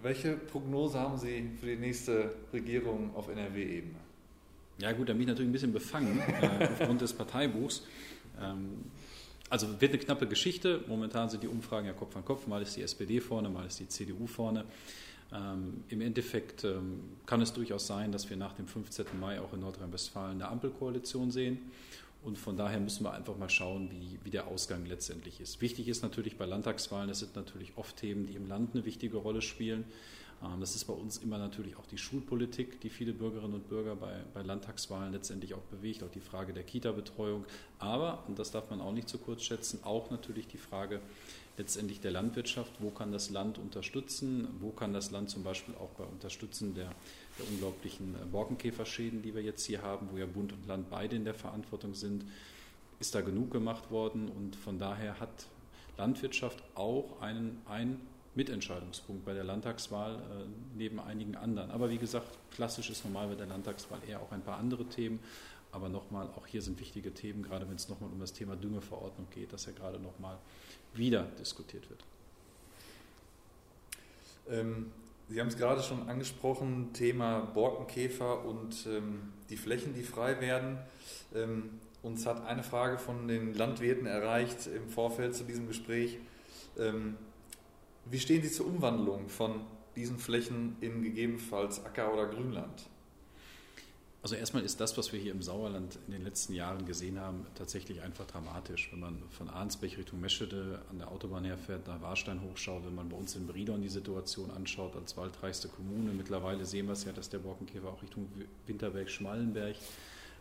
Welche 0.00 0.36
Prognose 0.36 0.98
haben 0.98 1.18
Sie 1.18 1.50
für 1.60 1.66
die 1.66 1.76
nächste 1.76 2.34
Regierung 2.52 3.14
auf 3.14 3.28
NRW-Ebene? 3.28 3.98
Ja 4.78 4.92
gut, 4.92 5.08
da 5.08 5.12
bin 5.12 5.22
ich 5.22 5.28
natürlich 5.28 5.48
ein 5.48 5.52
bisschen 5.52 5.72
befangen 5.72 6.20
äh, 6.20 6.68
aufgrund 6.72 7.00
des 7.00 7.12
Parteibuchs. 7.12 7.82
Ähm, 8.40 8.84
also 9.48 9.80
wird 9.80 9.92
eine 9.92 9.98
knappe 9.98 10.26
Geschichte. 10.26 10.82
Momentan 10.88 11.28
sind 11.30 11.42
die 11.42 11.48
Umfragen 11.48 11.86
ja 11.86 11.92
Kopf 11.92 12.16
an 12.16 12.24
Kopf. 12.24 12.46
Mal 12.46 12.62
ist 12.62 12.76
die 12.76 12.82
SPD 12.82 13.20
vorne, 13.20 13.48
mal 13.48 13.66
ist 13.66 13.78
die 13.80 13.88
CDU 13.88 14.26
vorne. 14.26 14.64
Ähm, 15.32 15.84
Im 15.88 16.00
Endeffekt 16.00 16.64
ähm, 16.64 17.00
kann 17.26 17.40
es 17.40 17.52
durchaus 17.52 17.86
sein, 17.86 18.12
dass 18.12 18.28
wir 18.28 18.36
nach 18.36 18.54
dem 18.54 18.66
15. 18.66 19.06
Mai 19.20 19.40
auch 19.40 19.52
in 19.52 19.60
Nordrhein-Westfalen 19.60 20.40
eine 20.40 20.48
Ampelkoalition 20.48 21.30
sehen. 21.30 21.58
Und 22.24 22.38
von 22.38 22.56
daher 22.56 22.78
müssen 22.78 23.04
wir 23.04 23.12
einfach 23.12 23.36
mal 23.36 23.50
schauen, 23.50 23.90
wie, 23.90 24.18
wie 24.22 24.30
der 24.30 24.46
Ausgang 24.46 24.86
letztendlich 24.86 25.40
ist. 25.40 25.60
Wichtig 25.60 25.88
ist 25.88 26.02
natürlich 26.02 26.36
bei 26.36 26.46
Landtagswahlen, 26.46 27.08
das 27.08 27.18
sind 27.18 27.34
natürlich 27.34 27.72
oft 27.76 27.96
Themen, 27.96 28.26
die 28.26 28.34
im 28.34 28.46
Land 28.46 28.74
eine 28.74 28.84
wichtige 28.84 29.16
Rolle 29.16 29.42
spielen. 29.42 29.84
Ähm, 30.42 30.60
das 30.60 30.76
ist 30.76 30.84
bei 30.84 30.92
uns 30.92 31.18
immer 31.18 31.38
natürlich 31.38 31.76
auch 31.76 31.86
die 31.86 31.98
Schulpolitik, 31.98 32.80
die 32.80 32.90
viele 32.90 33.12
Bürgerinnen 33.12 33.54
und 33.54 33.68
Bürger 33.68 33.96
bei, 33.96 34.22
bei 34.34 34.42
Landtagswahlen 34.42 35.12
letztendlich 35.12 35.54
auch 35.54 35.62
bewegt, 35.62 36.02
auch 36.02 36.10
die 36.10 36.20
Frage 36.20 36.52
der 36.52 36.62
Kita-Betreuung. 36.62 37.44
Aber, 37.78 38.22
und 38.28 38.38
das 38.38 38.50
darf 38.50 38.70
man 38.70 38.80
auch 38.80 38.92
nicht 38.92 39.08
zu 39.08 39.18
kurz 39.18 39.42
schätzen, 39.42 39.80
auch 39.82 40.10
natürlich 40.10 40.46
die 40.46 40.58
Frage 40.58 41.00
letztendlich 41.58 42.00
der 42.00 42.12
Landwirtschaft. 42.12 42.72
Wo 42.78 42.90
kann 42.90 43.12
das 43.12 43.30
Land 43.30 43.58
unterstützen? 43.58 44.48
Wo 44.60 44.70
kann 44.70 44.92
das 44.92 45.10
Land 45.10 45.30
zum 45.30 45.42
Beispiel 45.42 45.74
auch 45.74 45.90
bei 45.90 46.04
Unterstützen 46.04 46.74
der 46.74 46.92
der 47.38 47.48
unglaublichen 47.48 48.14
äh, 48.14 48.24
Borkenkäferschäden, 48.26 49.22
die 49.22 49.34
wir 49.34 49.42
jetzt 49.42 49.64
hier 49.64 49.82
haben, 49.82 50.08
wo 50.12 50.16
ja 50.16 50.26
Bund 50.26 50.52
und 50.52 50.66
Land 50.66 50.90
beide 50.90 51.16
in 51.16 51.24
der 51.24 51.34
Verantwortung 51.34 51.94
sind, 51.94 52.24
ist 53.00 53.14
da 53.14 53.20
genug 53.20 53.50
gemacht 53.50 53.90
worden 53.90 54.28
und 54.28 54.56
von 54.56 54.78
daher 54.78 55.18
hat 55.18 55.46
Landwirtschaft 55.96 56.62
auch 56.74 57.20
einen, 57.20 57.60
einen 57.66 58.00
Mitentscheidungspunkt 58.34 59.24
bei 59.24 59.34
der 59.34 59.44
Landtagswahl 59.44 60.14
äh, 60.14 60.18
neben 60.76 61.00
einigen 61.00 61.36
anderen. 61.36 61.70
Aber 61.70 61.90
wie 61.90 61.98
gesagt, 61.98 62.26
klassisch 62.54 62.90
ist 62.90 63.04
normal 63.04 63.28
bei 63.28 63.34
der 63.34 63.46
Landtagswahl 63.46 64.00
eher 64.08 64.20
auch 64.20 64.32
ein 64.32 64.42
paar 64.42 64.58
andere 64.58 64.84
Themen. 64.86 65.20
Aber 65.70 65.88
nochmal, 65.88 66.28
auch 66.36 66.46
hier 66.46 66.60
sind 66.60 66.78
wichtige 66.80 67.12
Themen, 67.12 67.42
gerade 67.42 67.68
wenn 67.68 67.76
es 67.76 67.88
nochmal 67.88 68.10
um 68.10 68.20
das 68.20 68.32
Thema 68.32 68.56
Düngeverordnung 68.56 69.26
geht, 69.30 69.52
dass 69.52 69.66
ja 69.66 69.72
gerade 69.72 69.98
nochmal 69.98 70.38
wieder 70.94 71.24
diskutiert 71.40 71.88
wird. 71.88 72.04
Ähm, 74.50 74.92
Sie 75.28 75.40
haben 75.40 75.48
es 75.48 75.56
gerade 75.56 75.82
schon 75.82 76.08
angesprochen, 76.08 76.92
Thema 76.92 77.40
Borkenkäfer 77.40 78.44
und 78.44 78.86
ähm, 78.86 79.32
die 79.48 79.56
Flächen, 79.56 79.94
die 79.94 80.02
frei 80.02 80.40
werden. 80.40 80.78
Ähm, 81.34 81.80
uns 82.02 82.26
hat 82.26 82.44
eine 82.46 82.62
Frage 82.62 82.98
von 82.98 83.28
den 83.28 83.54
Landwirten 83.54 84.06
erreicht 84.06 84.66
im 84.66 84.88
Vorfeld 84.88 85.34
zu 85.34 85.44
diesem 85.44 85.68
Gespräch. 85.68 86.18
Ähm, 86.78 87.16
wie 88.04 88.18
stehen 88.18 88.42
Sie 88.42 88.50
zur 88.50 88.66
Umwandlung 88.66 89.28
von 89.28 89.60
diesen 89.94 90.18
Flächen 90.18 90.76
in 90.80 91.02
gegebenenfalls 91.02 91.84
Acker- 91.84 92.12
oder 92.12 92.26
Grünland? 92.26 92.88
Also 94.22 94.36
erstmal 94.36 94.62
ist 94.62 94.80
das, 94.80 94.96
was 94.96 95.12
wir 95.12 95.18
hier 95.18 95.32
im 95.32 95.42
Sauerland 95.42 95.98
in 96.06 96.12
den 96.12 96.22
letzten 96.22 96.54
Jahren 96.54 96.86
gesehen 96.86 97.18
haben, 97.18 97.44
tatsächlich 97.56 98.02
einfach 98.02 98.24
dramatisch. 98.24 98.88
Wenn 98.92 99.00
man 99.00 99.18
von 99.30 99.48
Arnsbech 99.50 99.98
Richtung 99.98 100.20
Meschede 100.20 100.80
an 100.90 100.98
der 100.98 101.10
Autobahn 101.10 101.44
herfährt, 101.44 101.88
nach 101.88 102.00
Warstein 102.00 102.40
hochschaut, 102.40 102.86
wenn 102.86 102.94
man 102.94 103.08
bei 103.08 103.16
uns 103.16 103.34
in 103.34 103.48
Bridon 103.48 103.82
die 103.82 103.88
Situation 103.88 104.52
anschaut, 104.52 104.94
als 104.94 105.16
waldreichste 105.16 105.66
Kommune, 105.66 106.12
mittlerweile 106.12 106.64
sehen 106.64 106.86
wir 106.86 106.92
es 106.92 107.02
ja, 107.02 107.10
dass 107.10 107.30
der 107.30 107.38
Borkenkäfer 107.38 107.88
auch 107.88 108.00
Richtung 108.00 108.30
Winterberg-Schmallenberg 108.68 109.74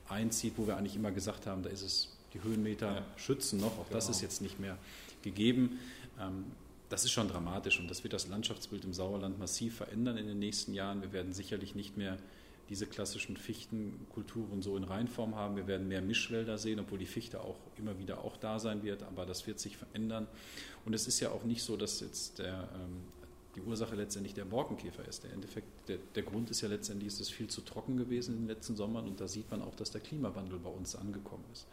einzieht, 0.08 0.54
wo 0.58 0.68
wir 0.68 0.78
eigentlich 0.78 0.96
immer 0.96 1.12
gesagt 1.12 1.48
haben, 1.48 1.64
da 1.64 1.70
ist 1.72 1.82
es 1.82 2.16
die 2.36 2.44
Höhenmeter 2.44 2.96
ja. 2.98 3.06
schützen 3.16 3.60
noch, 3.60 3.80
auch 3.80 3.88
genau. 3.88 3.94
das 3.94 4.10
ist 4.10 4.22
jetzt 4.22 4.44
nicht 4.44 4.60
mehr 4.60 4.78
gegeben. 5.24 5.80
Ähm, 6.20 6.46
das 6.90 7.04
ist 7.04 7.12
schon 7.12 7.30
dramatisch 7.30 7.80
und 7.80 7.90
das 7.90 8.04
wird 8.04 8.14
das 8.14 8.28
Landschaftsbild 8.28 8.86
im 8.86 8.94
Sauerland 8.94 9.40
massiv 9.40 9.78
verändern 9.78 10.18
in 10.18 10.28
den 10.28 10.38
nächsten 10.38 10.74
Jahren. 10.76 11.02
Wir 11.02 11.14
werden 11.14 11.34
sicherlich 11.34 11.74
nicht 11.74 11.98
mehr 11.98 12.18
diese 12.72 12.88
klassischen 12.88 13.36
Fichtenkulturen 13.36 14.62
so 14.62 14.78
in 14.78 14.86
Reinform 14.86 15.36
haben. 15.36 15.58
Wir 15.58 15.68
werden 15.68 15.90
mehr 15.90 16.02
Mischwälder 16.02 16.58
sehen, 16.58 16.80
obwohl 16.80 17.00
die 17.00 17.06
Fichte 17.06 17.42
auch 17.42 17.58
immer 17.78 18.00
wieder 18.00 18.24
auch 18.24 18.38
da 18.38 18.60
sein 18.60 18.82
wird, 18.82 19.04
aber 19.04 19.26
das 19.26 19.46
wird 19.46 19.60
sich 19.60 19.76
verändern. 19.76 20.26
Und 20.86 20.94
es 20.94 21.06
ist 21.06 21.20
ja 21.20 21.32
auch 21.32 21.44
nicht 21.44 21.64
so, 21.64 21.76
dass 21.76 22.00
jetzt 22.00 22.40
der, 22.40 22.70
ähm, 22.74 23.02
die 23.58 23.62
Ursache 23.62 23.94
letztendlich 23.96 24.36
der 24.36 24.46
Borkenkäfer 24.46 25.06
ist. 25.06 25.26
Der, 25.26 25.34
Endeffekt, 25.34 25.68
der, 25.90 25.98
der 26.16 26.24
Grund 26.24 26.50
ist 26.50 26.62
ja 26.62 26.70
letztendlich, 26.70 27.12
es 27.12 27.20
ist 27.20 27.32
viel 27.32 27.48
zu 27.48 27.60
trocken 27.60 27.98
gewesen 27.98 28.36
in 28.36 28.42
den 28.44 28.48
letzten 28.48 28.78
Sommern 28.78 29.06
und 29.06 29.20
da 29.20 29.28
sieht 29.28 29.52
man 29.52 29.62
auch, 29.62 29.76
dass 29.76 29.92
der 29.92 30.00
Klimawandel 30.00 30.58
bei 30.58 30.70
uns 30.70 30.96
angekommen 30.96 31.44
ist. 31.52 31.68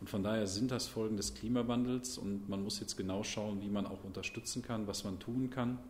Und 0.00 0.08
von 0.08 0.22
daher 0.22 0.46
sind 0.46 0.70
das 0.70 0.86
Folgen 0.86 1.16
des 1.16 1.34
Klimawandels 1.34 2.16
und 2.16 2.48
man 2.48 2.62
muss 2.62 2.78
jetzt 2.78 2.96
genau 2.96 3.24
schauen, 3.24 3.60
wie 3.60 3.68
man 3.70 3.86
auch 3.86 4.04
unterstützen 4.04 4.62
kann, 4.62 4.86
was 4.86 5.02
man 5.02 5.18
tun 5.18 5.50
kann. 5.50 5.80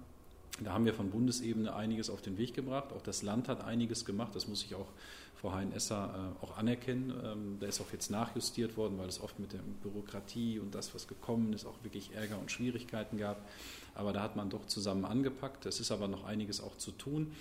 Da 0.64 0.72
haben 0.72 0.84
wir 0.84 0.94
von 0.94 1.10
Bundesebene 1.10 1.74
einiges 1.74 2.10
auf 2.10 2.22
den 2.22 2.38
Weg 2.38 2.54
gebracht. 2.54 2.92
Auch 2.92 3.02
das 3.02 3.22
Land 3.22 3.48
hat 3.48 3.64
einiges 3.64 4.04
gemacht. 4.04 4.34
Das 4.34 4.48
muss 4.48 4.64
ich 4.64 4.74
auch 4.74 4.88
Frau 5.40 5.52
Hein-Esser 5.52 6.34
äh, 6.40 6.44
auch 6.44 6.56
anerkennen. 6.56 7.12
Ähm, 7.24 7.56
da 7.60 7.66
ist 7.66 7.80
auch 7.80 7.92
jetzt 7.92 8.10
nachjustiert 8.10 8.76
worden, 8.76 8.98
weil 8.98 9.08
es 9.08 9.20
oft 9.20 9.38
mit 9.38 9.52
der 9.52 9.60
Bürokratie 9.82 10.58
und 10.58 10.74
das, 10.74 10.94
was 10.94 11.06
gekommen 11.06 11.52
ist, 11.52 11.64
auch 11.64 11.76
wirklich 11.84 12.12
Ärger 12.14 12.38
und 12.38 12.50
Schwierigkeiten 12.50 13.18
gab. 13.18 13.48
Aber 13.94 14.12
da 14.12 14.22
hat 14.22 14.36
man 14.36 14.50
doch 14.50 14.66
zusammen 14.66 15.04
angepackt. 15.04 15.66
Es 15.66 15.80
ist 15.80 15.92
aber 15.92 16.08
noch 16.08 16.24
einiges 16.24 16.60
auch 16.60 16.76
zu 16.76 16.90
tun. 16.90 17.32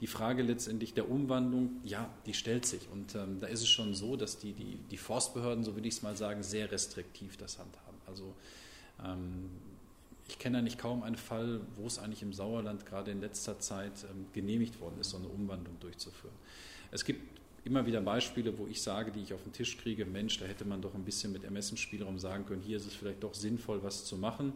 Die 0.00 0.06
Frage 0.08 0.42
letztendlich 0.42 0.94
der 0.94 1.08
Umwandlung, 1.08 1.80
ja, 1.84 2.08
die 2.26 2.34
stellt 2.34 2.66
sich. 2.66 2.88
Und 2.92 3.14
ähm, 3.14 3.38
da 3.40 3.46
ist 3.46 3.62
es 3.62 3.68
schon 3.68 3.94
so, 3.94 4.16
dass 4.16 4.38
die, 4.38 4.52
die, 4.52 4.78
die 4.90 4.96
Forstbehörden, 4.96 5.62
so 5.62 5.76
will 5.76 5.86
ich 5.86 5.94
es 5.94 6.02
mal 6.02 6.16
sagen, 6.16 6.42
sehr 6.42 6.72
restriktiv 6.72 7.36
das 7.36 7.58
handhaben. 7.58 7.98
Also 8.06 8.34
ähm, 9.04 9.50
ich 10.28 10.38
kenne 10.38 10.58
eigentlich 10.58 10.78
kaum 10.78 11.02
einen 11.02 11.16
Fall, 11.16 11.60
wo 11.76 11.86
es 11.86 11.98
eigentlich 11.98 12.22
im 12.22 12.32
Sauerland 12.32 12.86
gerade 12.86 13.10
in 13.10 13.20
letzter 13.20 13.58
Zeit 13.58 13.92
ähm, 14.10 14.26
genehmigt 14.32 14.80
worden 14.80 14.98
ist, 15.00 15.10
so 15.10 15.18
eine 15.18 15.28
Umwandlung 15.28 15.78
durchzuführen. 15.80 16.34
Es 16.90 17.04
gibt 17.04 17.40
immer 17.64 17.86
wieder 17.86 18.00
Beispiele, 18.00 18.56
wo 18.58 18.66
ich 18.66 18.82
sage, 18.82 19.10
die 19.10 19.20
ich 19.20 19.34
auf 19.34 19.42
den 19.42 19.52
Tisch 19.52 19.78
kriege, 19.78 20.04
Mensch, 20.04 20.38
da 20.38 20.44
hätte 20.44 20.64
man 20.64 20.82
doch 20.82 20.94
ein 20.94 21.04
bisschen 21.04 21.32
mit 21.32 21.44
Ermessensspielraum 21.44 22.18
sagen 22.18 22.46
können, 22.46 22.62
hier 22.62 22.76
ist 22.76 22.86
es 22.86 22.94
vielleicht 22.94 23.22
doch 23.22 23.34
sinnvoll, 23.34 23.82
was 23.82 24.04
zu 24.04 24.16
machen. 24.16 24.52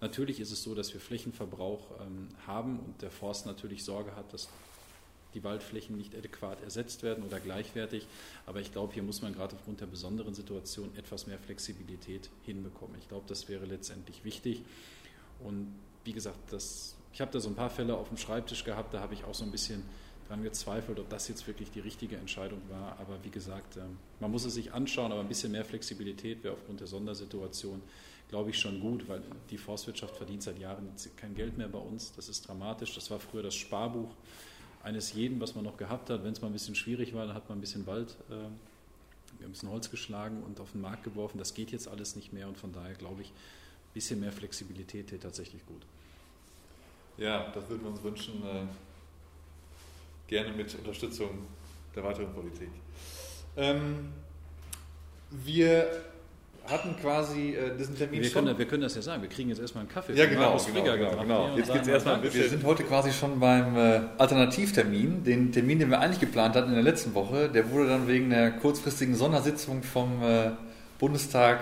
Natürlich 0.00 0.40
ist 0.40 0.52
es 0.52 0.62
so, 0.62 0.74
dass 0.74 0.92
wir 0.92 1.00
Flächenverbrauch 1.00 2.00
ähm, 2.00 2.28
haben 2.46 2.80
und 2.80 3.00
der 3.00 3.10
Forst 3.10 3.46
natürlich 3.46 3.84
Sorge 3.84 4.14
hat, 4.14 4.32
dass 4.32 4.48
die 5.34 5.44
Waldflächen 5.44 5.96
nicht 5.96 6.14
adäquat 6.14 6.62
ersetzt 6.62 7.02
werden 7.02 7.22
oder 7.24 7.40
gleichwertig. 7.40 8.06
Aber 8.46 8.60
ich 8.60 8.72
glaube, 8.72 8.94
hier 8.94 9.02
muss 9.02 9.22
man 9.22 9.34
gerade 9.34 9.54
aufgrund 9.54 9.80
der 9.80 9.86
besonderen 9.86 10.34
Situation 10.34 10.90
etwas 10.96 11.26
mehr 11.26 11.38
Flexibilität 11.38 12.30
hinbekommen. 12.44 12.96
Ich 12.98 13.08
glaube, 13.08 13.26
das 13.28 13.48
wäre 13.48 13.66
letztendlich 13.66 14.24
wichtig. 14.24 14.62
Und 15.44 15.74
wie 16.04 16.12
gesagt, 16.12 16.38
das, 16.50 16.94
ich 17.12 17.20
habe 17.20 17.30
da 17.32 17.40
so 17.40 17.48
ein 17.48 17.54
paar 17.54 17.70
Fälle 17.70 17.96
auf 17.96 18.08
dem 18.08 18.16
Schreibtisch 18.16 18.64
gehabt, 18.64 18.94
da 18.94 19.00
habe 19.00 19.14
ich 19.14 19.24
auch 19.24 19.34
so 19.34 19.44
ein 19.44 19.50
bisschen 19.50 19.82
dran 20.28 20.42
gezweifelt, 20.42 20.98
ob 20.98 21.08
das 21.08 21.28
jetzt 21.28 21.46
wirklich 21.46 21.70
die 21.70 21.80
richtige 21.80 22.16
Entscheidung 22.16 22.60
war. 22.68 22.96
Aber 22.98 23.22
wie 23.22 23.30
gesagt, 23.30 23.76
ähm, 23.76 23.98
man 24.20 24.30
muss 24.30 24.44
es 24.44 24.54
sich 24.54 24.72
anschauen, 24.72 25.12
aber 25.12 25.20
ein 25.20 25.28
bisschen 25.28 25.52
mehr 25.52 25.64
Flexibilität 25.64 26.42
wäre 26.42 26.54
aufgrund 26.54 26.80
der 26.80 26.86
Sondersituation, 26.86 27.80
glaube 28.28 28.50
ich, 28.50 28.58
schon 28.58 28.80
gut, 28.80 29.08
weil 29.08 29.22
die 29.50 29.58
Forstwirtschaft 29.58 30.16
verdient 30.16 30.42
seit 30.42 30.58
Jahren 30.58 30.88
kein 31.16 31.34
Geld 31.34 31.56
mehr 31.56 31.68
bei 31.68 31.78
uns. 31.78 32.12
Das 32.16 32.28
ist 32.28 32.48
dramatisch. 32.48 32.94
Das 32.94 33.10
war 33.10 33.20
früher 33.20 33.42
das 33.42 33.54
Sparbuch 33.54 34.10
eines 34.82 35.12
jeden, 35.12 35.40
was 35.40 35.54
man 35.54 35.64
noch 35.64 35.76
gehabt 35.76 36.10
hat. 36.10 36.24
Wenn 36.24 36.32
es 36.32 36.40
mal 36.40 36.48
ein 36.48 36.52
bisschen 36.52 36.74
schwierig 36.74 37.14
war, 37.14 37.26
dann 37.26 37.34
hat 37.34 37.48
man 37.48 37.58
ein 37.58 37.60
bisschen 37.60 37.86
Wald, 37.86 38.16
äh, 38.30 39.44
ein 39.44 39.50
bisschen 39.50 39.70
Holz 39.70 39.90
geschlagen 39.90 40.42
und 40.42 40.60
auf 40.60 40.72
den 40.72 40.80
Markt 40.80 41.04
geworfen. 41.04 41.38
Das 41.38 41.54
geht 41.54 41.70
jetzt 41.70 41.88
alles 41.88 42.16
nicht 42.16 42.32
mehr 42.32 42.48
und 42.48 42.58
von 42.58 42.72
daher 42.72 42.94
glaube 42.94 43.22
ich, 43.22 43.32
bisschen 43.96 44.20
mehr 44.20 44.30
Flexibilität 44.30 45.08
hier 45.08 45.18
tatsächlich 45.18 45.64
gut. 45.64 45.80
Ja, 47.16 47.50
das 47.54 47.66
würden 47.70 47.82
wir 47.82 47.90
uns 47.92 48.02
wünschen. 48.02 48.34
Äh, 48.44 48.66
gerne 50.28 50.52
mit 50.52 50.74
Unterstützung 50.74 51.30
der 51.94 52.04
weiteren 52.04 52.30
Politik. 52.34 52.68
Ähm, 53.56 54.12
wir 55.30 55.86
hatten 56.66 56.94
quasi 57.00 57.54
äh, 57.54 57.74
diesen 57.78 57.96
Termin 57.96 58.22
wir 58.22 58.28
können, 58.28 58.58
wir 58.58 58.66
können 58.66 58.82
das 58.82 58.96
ja 58.96 59.00
sagen, 59.00 59.22
wir 59.22 59.30
kriegen 59.30 59.48
jetzt 59.48 59.60
erstmal 59.62 59.84
einen 59.84 59.90
Kaffee. 59.90 60.12
Ja, 60.12 60.26
genau, 60.26 60.58
genau, 60.58 60.82
genau, 60.82 61.22
genau. 61.22 61.56
Jetzt 61.56 61.72
geht's 61.72 61.88
erstmal, 61.88 62.22
wir 62.22 62.48
sind 62.50 62.64
heute 62.64 62.84
quasi 62.84 63.12
schon 63.12 63.40
beim 63.40 63.76
äh, 63.78 64.00
Alternativtermin. 64.18 65.24
Den 65.24 65.52
Termin, 65.52 65.78
den 65.78 65.88
wir 65.88 66.00
eigentlich 66.00 66.20
geplant 66.20 66.54
hatten 66.54 66.68
in 66.68 66.74
der 66.74 66.82
letzten 66.82 67.14
Woche, 67.14 67.48
der 67.48 67.70
wurde 67.70 67.88
dann 67.88 68.08
wegen 68.08 68.28
der 68.28 68.50
kurzfristigen 68.50 69.14
Sondersitzung 69.14 69.82
vom 69.82 70.22
äh, 70.22 70.50
Bundestag 70.98 71.60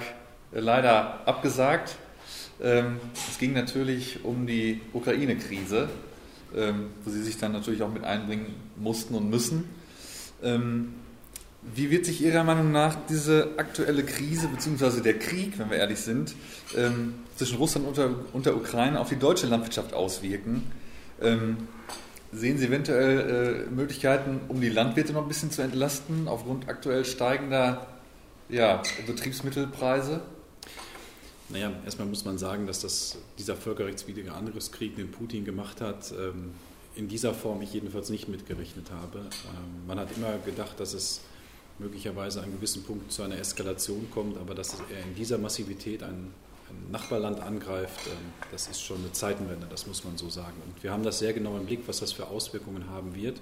äh, 0.53 0.59
leider 0.59 1.21
abgesagt. 1.29 1.97
Ähm, 2.63 2.97
es 3.31 3.39
ging 3.39 3.53
natürlich 3.53 4.25
um 4.25 4.47
die 4.47 4.81
Ukraine-Krise, 4.93 5.89
ähm, 6.57 6.87
wo 7.05 7.11
Sie 7.11 7.23
sich 7.23 7.39
dann 7.39 7.53
natürlich 7.53 7.83
auch 7.83 7.93
mit 7.93 8.05
einbringen 8.05 8.55
mussten 8.77 9.15
und 9.15 9.29
müssen. 9.31 9.69
Ähm, 10.43 10.95
wie 11.75 11.91
wird 11.91 12.05
sich 12.05 12.23
Ihrer 12.23 12.45
Meinung 12.45 12.73
nach 12.73 12.97
diese 13.09 13.51
aktuelle 13.57 14.05
Krise, 14.05 14.49
beziehungsweise 14.49 15.03
der 15.03 15.19
Krieg, 15.19 15.59
wenn 15.59 15.71
wir 15.71 15.79
ehrlich 15.79 16.01
sind, 16.01 16.35
zwischen 17.37 17.57
Russland 17.57 17.87
und 18.35 18.45
der 18.45 18.55
Ukraine 18.55 19.01
auf 19.01 19.09
die 19.09 19.17
deutsche 19.17 19.47
Landwirtschaft 19.47 19.95
auswirken? 19.95 20.65
Sehen 22.37 22.59
Sie 22.59 22.67
eventuell 22.67 23.67
äh, 23.71 23.71
Möglichkeiten, 23.71 24.41
um 24.49 24.61
die 24.61 24.69
Landwirte 24.69 25.13
noch 25.13 25.23
ein 25.23 25.29
bisschen 25.29 25.53
zu 25.53 25.63
entlasten, 25.63 26.27
aufgrund 26.27 26.69
aktuell 26.69 27.05
steigender 27.05 27.87
ja, 28.49 28.83
Betriebsmittelpreise? 29.07 30.21
Naja, 31.51 31.73
erstmal 31.85 32.09
muss 32.09 32.25
man 32.25 32.39
sagen, 32.39 32.67
dass 32.67 32.81
das, 32.81 33.19
dieser 33.39 33.57
völkerrechtswidrige 33.57 34.33
Angriffskrieg, 34.33 34.97
den 34.97 35.11
Putin 35.11 35.45
gemacht 35.45 35.81
hat, 35.81 36.13
ähm, 36.13 36.53
in 36.97 37.09
dieser 37.09 37.35
Form 37.35 37.61
ich 37.63 37.73
jedenfalls 37.73 38.09
nicht 38.09 38.29
mitgerechnet 38.29 38.91
habe. 38.91 39.19
Ähm, 39.19 39.87
man 39.87 39.99
hat 39.99 40.17
immer 40.17 40.39
gedacht, 40.39 40.79
dass 40.81 40.95
es 40.95 41.21
möglicherweise 41.79 42.43
an 42.43 42.53
gewissen 42.53 42.85
Punkt 42.85 43.13
zu 43.13 43.23
einer 43.23 43.39
Eskalation 43.39 44.09
kommt, 44.11 44.39
aber 44.39 44.55
dass 44.55 44.75
er 44.91 45.03
in 45.05 45.15
dieser 45.17 45.39
Massivität 45.39 46.03
ein, 46.03 46.33
ein 46.71 46.91
Nachbarland 46.93 47.41
angreift, 47.41 48.07
ähm, 48.07 48.17
das 48.53 48.69
ist 48.69 48.81
schon 48.81 48.99
eine 48.99 49.13
Zeitenwende, 49.13 49.67
das 49.69 49.87
muss 49.87 50.05
man 50.05 50.17
so 50.17 50.31
sagen. 50.31 50.57
Und 50.67 50.83
wir 50.83 50.93
haben 50.93 51.03
das 51.03 51.19
sehr 51.19 51.33
genau 51.33 51.57
im 51.57 51.67
Blick, 51.67 51.81
was 51.87 51.99
das 51.99 52.13
für 52.13 52.29
Auswirkungen 52.29 52.89
haben 52.89 53.15
wird, 53.15 53.41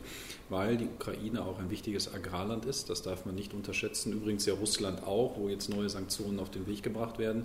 weil 0.49 0.77
die 0.77 0.87
Ukraine 0.87 1.45
auch 1.45 1.59
ein 1.59 1.71
wichtiges 1.71 2.13
Agrarland 2.13 2.65
ist, 2.65 2.89
das 2.91 3.03
darf 3.03 3.27
man 3.27 3.35
nicht 3.35 3.53
unterschätzen. 3.53 4.13
Übrigens 4.13 4.47
ja 4.47 4.55
Russland 4.55 5.05
auch, 5.07 5.37
wo 5.37 5.49
jetzt 5.49 5.69
neue 5.69 5.91
Sanktionen 5.91 6.41
auf 6.41 6.51
den 6.51 6.67
Weg 6.67 6.83
gebracht 6.83 7.19
werden. 7.19 7.45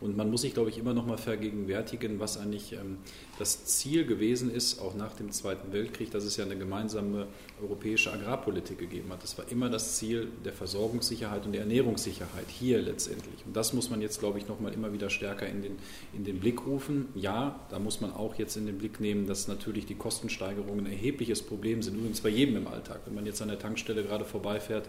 Und 0.00 0.16
man 0.16 0.30
muss 0.30 0.42
sich, 0.42 0.54
glaube 0.54 0.70
ich, 0.70 0.78
immer 0.78 0.94
noch 0.94 1.06
mal 1.06 1.18
vergegenwärtigen, 1.18 2.20
was 2.20 2.38
eigentlich 2.38 2.72
ähm, 2.72 2.98
das 3.38 3.64
Ziel 3.64 4.06
gewesen 4.06 4.50
ist, 4.50 4.80
auch 4.80 4.94
nach 4.94 5.14
dem 5.14 5.30
Zweiten 5.32 5.72
Weltkrieg, 5.72 6.10
dass 6.10 6.24
es 6.24 6.36
ja 6.36 6.44
eine 6.44 6.56
gemeinsame 6.56 7.26
europäische 7.62 8.12
Agrarpolitik 8.12 8.78
gegeben 8.78 9.10
hat. 9.10 9.22
Das 9.22 9.36
war 9.38 9.50
immer 9.50 9.68
das 9.68 9.96
Ziel 9.96 10.28
der 10.44 10.52
Versorgungssicherheit 10.52 11.46
und 11.46 11.52
der 11.52 11.62
Ernährungssicherheit 11.62 12.46
hier 12.48 12.80
letztendlich. 12.80 13.44
Und 13.44 13.56
das 13.56 13.72
muss 13.72 13.90
man 13.90 14.00
jetzt, 14.00 14.20
glaube 14.20 14.38
ich, 14.38 14.46
noch 14.46 14.60
mal 14.60 14.72
immer 14.72 14.92
wieder 14.92 15.10
stärker 15.10 15.46
in 15.48 15.62
den, 15.62 15.76
in 16.12 16.24
den 16.24 16.38
Blick 16.38 16.64
rufen. 16.66 17.08
Ja, 17.14 17.60
da 17.70 17.78
muss 17.78 18.00
man 18.00 18.12
auch 18.12 18.36
jetzt 18.36 18.56
in 18.56 18.66
den 18.66 18.78
Blick 18.78 19.00
nehmen, 19.00 19.26
dass 19.26 19.48
natürlich 19.48 19.86
die 19.86 19.96
Kostensteigerungen 19.96 20.86
ein 20.86 20.92
erhebliches 20.92 21.42
Problem 21.42 21.82
sind. 21.82 21.96
Übrigens 21.96 22.20
bei 22.20 22.28
jedem 22.28 22.56
im 22.56 22.68
Alltag, 22.68 23.00
wenn 23.06 23.14
man 23.14 23.26
jetzt 23.26 23.42
an 23.42 23.48
der 23.48 23.58
Tankstelle 23.58 24.04
gerade 24.04 24.24
vorbeifährt. 24.24 24.88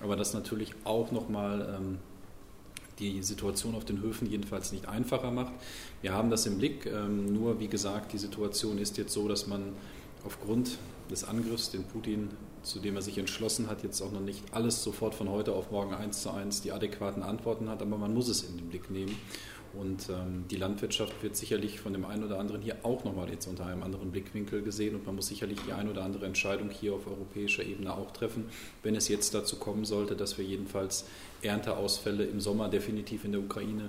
Aber 0.00 0.16
das 0.16 0.34
natürlich 0.34 0.72
auch 0.84 1.12
noch 1.12 1.28
mal 1.28 1.78
ähm, 1.78 1.98
die 3.00 3.22
Situation 3.22 3.74
auf 3.74 3.84
den 3.84 4.00
Höfen 4.00 4.30
jedenfalls 4.30 4.72
nicht 4.72 4.88
einfacher 4.88 5.30
macht. 5.30 5.52
Wir 6.02 6.12
haben 6.12 6.30
das 6.30 6.46
im 6.46 6.58
Blick, 6.58 6.86
ähm, 6.86 7.32
nur 7.32 7.58
wie 7.58 7.68
gesagt, 7.68 8.12
die 8.12 8.18
Situation 8.18 8.78
ist 8.78 8.98
jetzt 8.98 9.12
so, 9.12 9.26
dass 9.26 9.46
man 9.46 9.72
aufgrund 10.24 10.78
des 11.10 11.24
Angriffs, 11.24 11.70
den 11.70 11.84
Putin, 11.84 12.30
zu 12.62 12.78
dem 12.78 12.94
er 12.94 13.02
sich 13.02 13.18
entschlossen 13.18 13.68
hat, 13.68 13.82
jetzt 13.82 14.00
auch 14.02 14.12
noch 14.12 14.20
nicht 14.20 14.42
alles 14.52 14.82
sofort 14.82 15.14
von 15.14 15.28
heute 15.30 15.52
auf 15.52 15.70
morgen 15.70 15.94
eins 15.94 16.22
zu 16.22 16.30
eins 16.30 16.60
die 16.60 16.72
adäquaten 16.72 17.22
Antworten 17.22 17.68
hat, 17.68 17.82
aber 17.82 17.96
man 17.96 18.12
muss 18.14 18.28
es 18.28 18.42
in 18.42 18.56
den 18.56 18.68
Blick 18.68 18.90
nehmen. 18.90 19.16
Und 19.72 20.08
ähm, 20.08 20.44
die 20.50 20.56
Landwirtschaft 20.56 21.22
wird 21.22 21.36
sicherlich 21.36 21.78
von 21.78 21.92
dem 21.92 22.04
einen 22.04 22.24
oder 22.24 22.40
anderen 22.40 22.60
hier 22.60 22.78
auch 22.82 23.04
nochmal 23.04 23.30
jetzt 23.30 23.46
unter 23.46 23.66
einem 23.66 23.84
anderen 23.84 24.10
Blickwinkel 24.10 24.62
gesehen 24.62 24.96
und 24.96 25.06
man 25.06 25.14
muss 25.14 25.28
sicherlich 25.28 25.58
die 25.64 25.72
ein 25.72 25.88
oder 25.88 26.02
andere 26.02 26.26
Entscheidung 26.26 26.70
hier 26.70 26.92
auf 26.94 27.06
europäischer 27.06 27.62
Ebene 27.62 27.94
auch 27.94 28.10
treffen, 28.10 28.46
wenn 28.82 28.96
es 28.96 29.06
jetzt 29.06 29.32
dazu 29.32 29.56
kommen 29.56 29.84
sollte, 29.84 30.16
dass 30.16 30.38
wir 30.38 30.44
jedenfalls 30.44 31.04
Ernteausfälle 31.42 32.24
im 32.24 32.40
Sommer 32.40 32.68
definitiv 32.68 33.24
in 33.24 33.32
der 33.32 33.40
Ukraine 33.40 33.88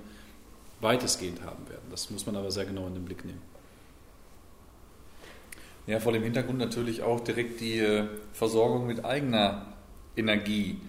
weitestgehend 0.80 1.44
haben 1.44 1.68
werden. 1.70 1.84
Das 1.90 2.10
muss 2.10 2.26
man 2.26 2.36
aber 2.36 2.52
sehr 2.52 2.66
genau 2.66 2.88
in 2.88 2.96
den 2.96 3.06
Blick 3.06 3.24
nehmen. 3.26 3.42
Ja, 5.88 6.00
vor 6.00 6.12
dem 6.12 6.24
Hintergrund 6.24 6.60
natürlich 6.60 7.02
auch 7.02 7.20
direkt 7.20 7.60
die 7.60 7.80
äh, 7.80 8.06
Versorgung 8.34 8.88
mit 8.88 9.04
eigener 9.04 9.66
Energie. 10.16 10.80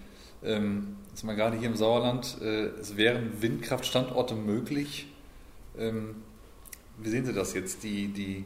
Ähm, 0.43 0.97
jetzt 1.09 1.23
mal 1.23 1.35
gerade 1.35 1.57
hier 1.57 1.67
im 1.67 1.75
Sauerland, 1.75 2.37
äh, 2.41 2.65
es 2.79 2.95
wären 2.95 3.41
Windkraftstandorte 3.41 4.35
möglich. 4.35 5.07
Ähm, 5.77 6.15
wie 6.97 7.09
sehen 7.09 7.25
Sie 7.25 7.33
das 7.33 7.53
jetzt, 7.53 7.83
die, 7.83 8.07
die, 8.09 8.45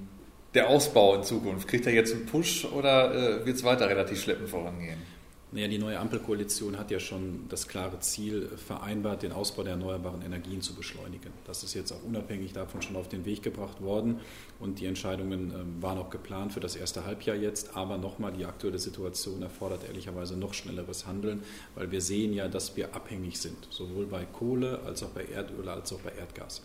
der 0.53 0.69
Ausbau 0.69 1.15
in 1.15 1.24
Zukunft? 1.24 1.67
Kriegt 1.67 1.86
er 1.86 1.93
jetzt 1.93 2.13
einen 2.13 2.25
Push 2.25 2.65
oder 2.65 3.41
äh, 3.41 3.45
wird 3.45 3.57
es 3.57 3.63
weiter 3.63 3.89
relativ 3.89 4.21
schleppend 4.21 4.50
vorangehen? 4.50 5.00
Naja, 5.50 5.70
die 5.70 5.77
neue 5.77 5.98
Ampelkoalition 5.98 6.77
hat 6.77 6.92
ja 6.92 7.00
schon 7.00 7.46
das 7.48 7.70
klare 7.70 8.01
Ziel 8.01 8.50
vereinbart, 8.58 9.24
den 9.24 9.32
Ausbau 9.32 9.63
der 9.63 9.74
erneuerbaren 9.74 10.22
Energien 10.22 10.62
zu 10.62 10.74
beschleunigen. 10.74 11.32
Das 11.46 11.63
ist 11.63 11.74
jetzt 11.74 11.94
auch 11.94 12.04
unabhängig 12.04 12.51
davon 12.51 12.82
schon 12.82 12.98
auf 12.98 13.08
den 13.08 13.24
Weg 13.24 13.44
gebracht 13.44 13.82
worden 13.82 14.20
und 14.60 14.82
die 14.82 14.88
Entscheidungen 14.88 15.54
ähm, 15.56 15.82
waren 15.82 16.00
auch 16.00 16.10
geplant 16.10 16.51
für 16.51 16.60
das 16.60 16.75
erste 16.75 17.06
Halbjahr 17.06 17.38
jetzt. 17.38 17.77
Aber 17.77 17.98
nochmal, 17.98 18.34
die 18.34 18.44
aktuelle 18.44 18.77
Situation 18.77 19.42
erfordert 19.42 19.86
ehrlicherweise 19.88 20.36
noch 20.36 20.54
schnelleres 20.54 21.08
Handeln, 21.08 21.42
weil 21.75 21.92
wir 21.92 22.01
sehen 22.01 22.34
ja, 22.34 22.50
dass 22.50 22.75
wir 22.75 22.94
abhängig 22.94 23.39
sind, 23.39 23.70
sowohl 23.70 24.06
bei 24.06 24.25
Kohle 24.25 24.82
als 24.86 25.01
auch 25.01 25.10
bei 25.10 25.24
Erdöl 25.24 25.70
als 25.70 25.94
auch 25.94 26.00
bei 26.00 26.12
Erdgas. 26.12 26.62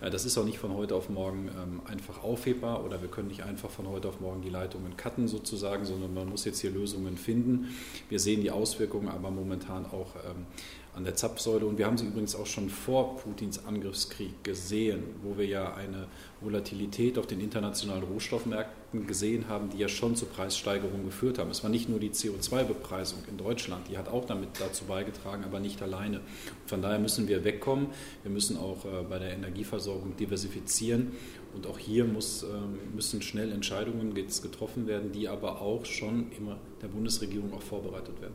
Äh, 0.00 0.08
das 0.08 0.24
ist 0.24 0.38
auch 0.38 0.44
nicht 0.46 0.58
von 0.58 0.72
heute 0.72 0.94
auf 0.94 1.10
morgen 1.10 1.48
ähm, 1.48 1.82
einfach 1.84 2.22
aufhebbar 2.22 2.82
oder 2.82 3.02
wir 3.02 3.10
können 3.10 3.28
nicht 3.28 3.42
einfach 3.42 3.68
von 3.68 3.88
heute 3.88 4.08
auf 4.08 4.20
morgen 4.20 4.40
die 4.40 4.50
Leitungen 4.50 4.96
cutten 4.96 5.28
sozusagen, 5.28 5.84
sondern 5.84 6.14
man 6.14 6.30
muss 6.30 6.46
jetzt 6.46 6.60
hier 6.60 6.70
Lösungen 6.70 7.18
finden. 7.18 7.74
Wir 8.08 8.21
sehen 8.22 8.40
die 8.40 8.50
Auswirkungen 8.50 9.08
aber 9.08 9.30
momentan 9.30 9.86
auch 9.86 10.14
ähm, 10.16 10.46
an 10.94 11.04
der 11.04 11.14
Zapfsäule. 11.14 11.66
Und 11.66 11.78
wir 11.78 11.86
haben 11.86 11.98
sie 11.98 12.06
übrigens 12.06 12.34
auch 12.34 12.46
schon 12.46 12.68
vor 12.68 13.16
Putins 13.16 13.64
Angriffskrieg 13.66 14.44
gesehen, 14.44 15.02
wo 15.22 15.38
wir 15.38 15.46
ja 15.46 15.74
eine 15.74 16.06
Volatilität 16.42 17.18
auf 17.18 17.26
den 17.26 17.40
internationalen 17.40 18.02
Rohstoffmärkten 18.02 19.06
gesehen 19.06 19.48
haben, 19.48 19.70
die 19.70 19.78
ja 19.78 19.88
schon 19.88 20.16
zu 20.16 20.26
Preissteigerungen 20.26 21.04
geführt 21.04 21.38
haben. 21.38 21.50
Es 21.50 21.62
war 21.62 21.70
nicht 21.70 21.88
nur 21.88 21.98
die 21.98 22.10
CO2-Bepreisung 22.10 23.20
in 23.30 23.36
Deutschland, 23.36 23.88
die 23.88 23.98
hat 23.98 24.08
auch 24.08 24.24
damit 24.24 24.48
dazu 24.58 24.84
beigetragen, 24.84 25.44
aber 25.44 25.60
nicht 25.60 25.82
alleine. 25.82 26.20
Von 26.66 26.82
daher 26.82 26.98
müssen 26.98 27.28
wir 27.28 27.44
wegkommen. 27.44 27.88
Wir 28.22 28.30
müssen 28.30 28.56
auch 28.56 28.84
äh, 28.84 29.02
bei 29.08 29.18
der 29.18 29.32
Energieversorgung 29.32 30.16
diversifizieren. 30.16 31.12
Und 31.54 31.66
auch 31.66 31.78
hier 31.78 32.04
muss, 32.04 32.42
ähm, 32.42 32.78
müssen 32.94 33.20
schnell 33.22 33.52
Entscheidungen 33.52 34.14
getroffen 34.14 34.86
werden, 34.86 35.12
die 35.12 35.28
aber 35.28 35.60
auch 35.60 35.84
schon 35.84 36.32
immer 36.38 36.58
der 36.80 36.88
Bundesregierung 36.88 37.52
auch 37.52 37.62
vorbereitet 37.62 38.20
werden. 38.20 38.34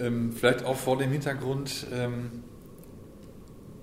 Ähm, 0.00 0.32
vielleicht 0.32 0.64
auch 0.64 0.76
vor 0.76 0.98
dem 0.98 1.12
Hintergrund, 1.12 1.86
ähm, 1.92 2.42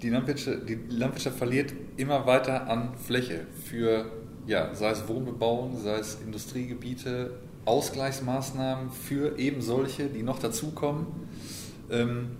die, 0.01 0.09
Landwirtschaft, 0.09 0.67
die 0.67 0.79
Landwirtschaft 0.89 1.37
verliert 1.37 1.73
immer 1.97 2.25
weiter 2.25 2.69
an 2.69 2.95
Fläche 2.97 3.45
für, 3.65 4.11
ja, 4.47 4.73
sei 4.73 4.91
es 4.91 5.07
Wohnbebauung, 5.07 5.77
sei 5.77 5.97
es 5.97 6.19
Industriegebiete, 6.25 7.31
Ausgleichsmaßnahmen 7.65 8.91
für 8.91 9.37
eben 9.37 9.61
solche, 9.61 10.07
die 10.07 10.23
noch 10.23 10.39
dazukommen. 10.39 11.05
Ähm, 11.89 12.31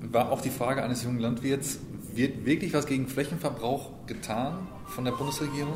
war 0.00 0.32
auch 0.32 0.40
die 0.40 0.50
Frage 0.50 0.82
eines 0.82 1.04
jungen 1.04 1.20
Landwirts, 1.20 1.78
wird 2.14 2.44
wirklich 2.44 2.74
was 2.74 2.86
gegen 2.86 3.06
Flächenverbrauch 3.06 3.90
getan 4.06 4.66
von 4.86 5.04
der 5.04 5.12
Bundesregierung? 5.12 5.74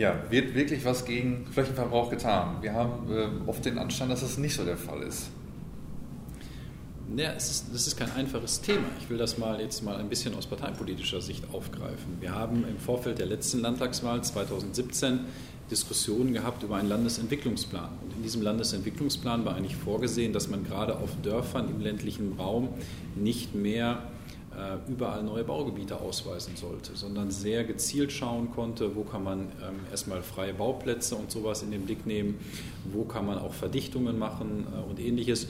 Ja, 0.00 0.18
wird 0.30 0.54
wirklich 0.54 0.82
was 0.86 1.04
gegen 1.04 1.46
Flächenverbrauch 1.52 2.08
getan. 2.08 2.56
Wir 2.62 2.72
haben 2.72 3.12
äh, 3.12 3.28
oft 3.46 3.62
den 3.66 3.76
Anstand, 3.76 4.10
dass 4.10 4.22
das 4.22 4.38
nicht 4.38 4.54
so 4.54 4.64
der 4.64 4.78
Fall 4.78 5.02
ist. 5.02 5.28
Ja, 7.14 7.32
ist, 7.32 7.66
das 7.70 7.86
ist 7.86 7.98
kein 7.98 8.10
einfaches 8.12 8.62
Thema. 8.62 8.86
Ich 8.98 9.10
will 9.10 9.18
das 9.18 9.36
mal 9.36 9.60
jetzt 9.60 9.84
mal 9.84 9.96
ein 9.96 10.08
bisschen 10.08 10.34
aus 10.36 10.46
parteipolitischer 10.46 11.20
Sicht 11.20 11.44
aufgreifen. 11.52 12.16
Wir 12.18 12.34
haben 12.34 12.64
im 12.66 12.78
Vorfeld 12.78 13.18
der 13.18 13.26
letzten 13.26 13.60
Landtagswahl 13.60 14.24
2017 14.24 15.20
Diskussionen 15.70 16.32
gehabt 16.32 16.62
über 16.62 16.76
einen 16.76 16.88
Landesentwicklungsplan. 16.88 17.90
Und 18.02 18.16
in 18.16 18.22
diesem 18.22 18.40
Landesentwicklungsplan 18.40 19.44
war 19.44 19.54
eigentlich 19.54 19.76
vorgesehen, 19.76 20.32
dass 20.32 20.48
man 20.48 20.64
gerade 20.64 20.96
auf 20.96 21.10
Dörfern 21.22 21.68
im 21.68 21.78
ländlichen 21.78 22.32
Raum 22.38 22.70
nicht 23.16 23.54
mehr 23.54 24.02
überall 24.88 25.22
neue 25.22 25.44
Baugebiete 25.44 26.00
ausweisen 26.00 26.56
sollte, 26.56 26.96
sondern 26.96 27.30
sehr 27.30 27.64
gezielt 27.64 28.12
schauen 28.12 28.50
konnte, 28.50 28.94
wo 28.96 29.02
kann 29.02 29.24
man 29.24 29.40
ähm, 29.40 29.80
erstmal 29.90 30.22
freie 30.22 30.54
Bauplätze 30.54 31.16
und 31.16 31.30
sowas 31.30 31.62
in 31.62 31.70
den 31.70 31.86
Blick 31.86 32.06
nehmen, 32.06 32.38
wo 32.92 33.04
kann 33.04 33.26
man 33.26 33.38
auch 33.38 33.52
Verdichtungen 33.52 34.18
machen 34.18 34.66
äh, 34.72 34.90
und 34.90 35.00
ähnliches. 35.00 35.46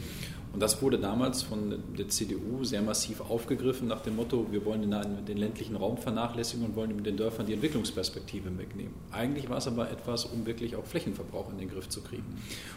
Und 0.52 0.60
das 0.60 0.82
wurde 0.82 0.98
damals 0.98 1.42
von 1.42 1.78
der 1.96 2.08
CDU 2.08 2.64
sehr 2.64 2.82
massiv 2.82 3.20
aufgegriffen 3.20 3.86
nach 3.86 4.00
dem 4.00 4.16
Motto, 4.16 4.48
wir 4.50 4.64
wollen 4.64 4.82
den, 4.82 5.36
ländlichen 5.36 5.76
Raum 5.76 5.96
vernachlässigen 5.96 6.66
und 6.66 6.74
wollen 6.74 7.04
den 7.04 7.16
Dörfern 7.16 7.46
die 7.46 7.52
Entwicklungsperspektive 7.52 8.58
wegnehmen. 8.58 8.92
Eigentlich 9.12 9.48
war 9.48 9.58
es 9.58 9.68
aber 9.68 9.90
etwas, 9.90 10.24
um 10.24 10.46
wirklich 10.46 10.74
auch 10.74 10.84
Flächenverbrauch 10.84 11.50
in 11.50 11.58
den 11.58 11.70
Griff 11.70 11.88
zu 11.88 12.00
kriegen. 12.00 12.24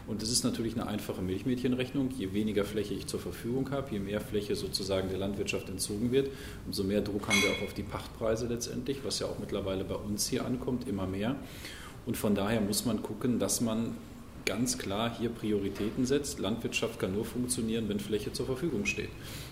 Und 0.05 0.21
es 0.21 0.31
ist 0.31 0.43
natürlich 0.43 0.75
eine 0.75 0.85
einfache 0.85 1.23
Milchmädchenrechnung. 1.23 2.11
Je 2.11 2.33
weniger 2.33 2.63
Fläche 2.63 2.93
ich 2.93 3.07
zur 3.07 3.19
Verfügung 3.19 3.71
habe, 3.71 3.91
je 3.91 3.99
mehr 3.99 4.21
Fläche 4.21 4.55
sozusagen 4.55 5.09
der 5.09 5.17
Landwirtschaft 5.17 5.67
entzogen 5.67 6.11
wird, 6.11 6.29
umso 6.67 6.83
mehr 6.83 7.01
Druck 7.01 7.27
haben 7.27 7.41
wir 7.41 7.49
auch 7.51 7.63
auf 7.63 7.73
die 7.73 7.83
Pachtpreise 7.83 8.47
letztendlich, 8.47 8.99
was 9.03 9.17
ja 9.17 9.25
auch 9.25 9.39
mittlerweile 9.39 9.83
bei 9.83 9.95
uns 9.95 10.27
hier 10.27 10.45
ankommt, 10.45 10.87
immer 10.87 11.07
mehr. 11.07 11.35
Und 12.05 12.17
von 12.17 12.35
daher 12.35 12.61
muss 12.61 12.85
man 12.85 13.01
gucken, 13.01 13.39
dass 13.39 13.61
man 13.61 13.95
ganz 14.45 14.77
klar 14.77 15.11
hier 15.17 15.29
Prioritäten 15.29 16.05
setzt. 16.05 16.39
Landwirtschaft 16.39 16.99
kann 16.99 17.13
nur 17.13 17.25
funktionieren, 17.25 17.89
wenn 17.89 17.99
Fläche 17.99 18.33
zur 18.33 18.45
Verfügung 18.45 18.85
steht. 18.85 19.09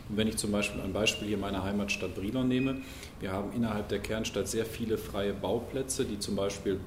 Und 0.09 0.17
wenn 0.17 0.27
ich 0.27 0.37
zum 0.37 0.51
Beispiel 0.51 0.81
ein 0.81 0.93
Beispiel 0.93 1.27
hier 1.27 1.37
meiner 1.37 1.63
Heimatstadt 1.63 2.15
Brilon 2.15 2.47
nehme, 2.47 2.77
wir 3.19 3.31
haben 3.31 3.51
innerhalb 3.53 3.89
der 3.89 3.99
Kernstadt 3.99 4.47
sehr 4.47 4.65
viele 4.65 4.97
freie 4.97 5.33
Bauplätze, 5.33 6.05
die 6.05 6.19
zum 6.19 6.35
Beispiel 6.35 6.79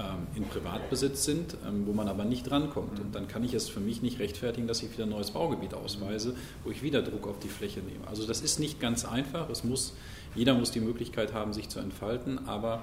ähm, 0.00 0.26
in 0.34 0.44
Privatbesitz 0.44 1.24
sind, 1.24 1.56
ähm, 1.66 1.86
wo 1.86 1.92
man 1.92 2.08
aber 2.08 2.24
nicht 2.24 2.50
rankommt. 2.50 2.98
Und 3.00 3.14
dann 3.14 3.28
kann 3.28 3.44
ich 3.44 3.54
es 3.54 3.68
für 3.68 3.80
mich 3.80 4.02
nicht 4.02 4.18
rechtfertigen, 4.18 4.66
dass 4.66 4.82
ich 4.82 4.92
wieder 4.92 5.04
ein 5.04 5.10
neues 5.10 5.32
Baugebiet 5.32 5.74
ausweise, 5.74 6.34
wo 6.64 6.70
ich 6.70 6.82
wieder 6.82 7.02
Druck 7.02 7.26
auf 7.26 7.38
die 7.38 7.48
Fläche 7.48 7.80
nehme. 7.80 8.06
Also 8.08 8.26
das 8.26 8.40
ist 8.40 8.58
nicht 8.58 8.80
ganz 8.80 9.04
einfach. 9.04 9.50
Es 9.50 9.64
muss, 9.64 9.92
jeder 10.34 10.54
muss 10.54 10.70
die 10.70 10.80
Möglichkeit 10.80 11.32
haben, 11.32 11.52
sich 11.52 11.68
zu 11.68 11.80
entfalten, 11.80 12.46
aber 12.46 12.82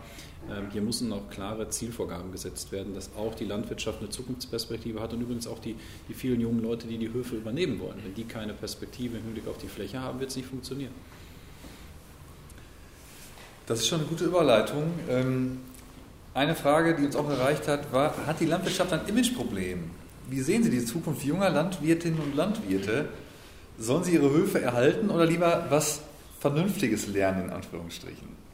ähm, 0.49 0.67
hier 0.71 0.81
müssen 0.81 1.11
auch 1.13 1.29
klare 1.29 1.69
Zielvorgaben 1.69 2.31
gesetzt 2.31 2.71
werden, 2.71 2.93
dass 2.93 3.09
auch 3.15 3.35
die 3.35 3.45
Landwirtschaft 3.45 3.99
eine 3.99 4.09
Zukunftsperspektive 4.09 4.99
hat 4.99 5.13
und 5.13 5.21
übrigens 5.21 5.47
auch 5.47 5.59
die, 5.59 5.75
die 6.09 6.13
vielen 6.13 6.41
jungen 6.41 6.61
Leute, 6.61 6.87
die 6.87 6.97
die 6.97 7.11
Höfe 7.11 7.35
übernehmen 7.35 7.79
wollen. 7.79 7.97
Wenn 8.03 8.13
die 8.15 8.25
keine 8.25 8.53
Perspektive 8.53 9.17
im 9.17 9.23
Hinblick 9.23 9.47
auf 9.47 9.57
die 9.57 9.67
Fläche 9.67 10.01
haben, 10.01 10.19
wird 10.19 10.29
es 10.29 10.35
nicht 10.35 10.47
funktionieren. 10.47 10.93
Das 13.65 13.79
ist 13.79 13.87
schon 13.87 13.99
eine 13.99 14.07
gute 14.07 14.23
Überleitung. 14.25 14.93
Eine 16.33 16.55
Frage, 16.55 16.95
die 16.95 17.05
uns 17.05 17.15
auch 17.17 17.29
erreicht 17.29 17.67
hat, 17.67 17.91
war, 17.91 18.13
hat 18.25 18.39
die 18.39 18.45
Landwirtschaft 18.45 18.93
ein 18.93 19.01
Imageproblem? 19.07 19.91
Wie 20.29 20.39
sehen 20.39 20.63
Sie 20.63 20.69
die 20.69 20.85
Zukunft 20.85 21.23
junger 21.23 21.49
Landwirtinnen 21.49 22.19
und 22.19 22.35
Landwirte? 22.35 23.09
Sollen 23.79 24.03
sie 24.03 24.13
ihre 24.13 24.29
Höfe 24.29 24.61
erhalten 24.61 25.09
oder 25.09 25.25
lieber 25.25 25.65
was 25.69 26.01
Vernünftiges 26.39 27.07
lernen, 27.07 27.45
in 27.45 27.49
Anführungsstrichen? 27.49 28.47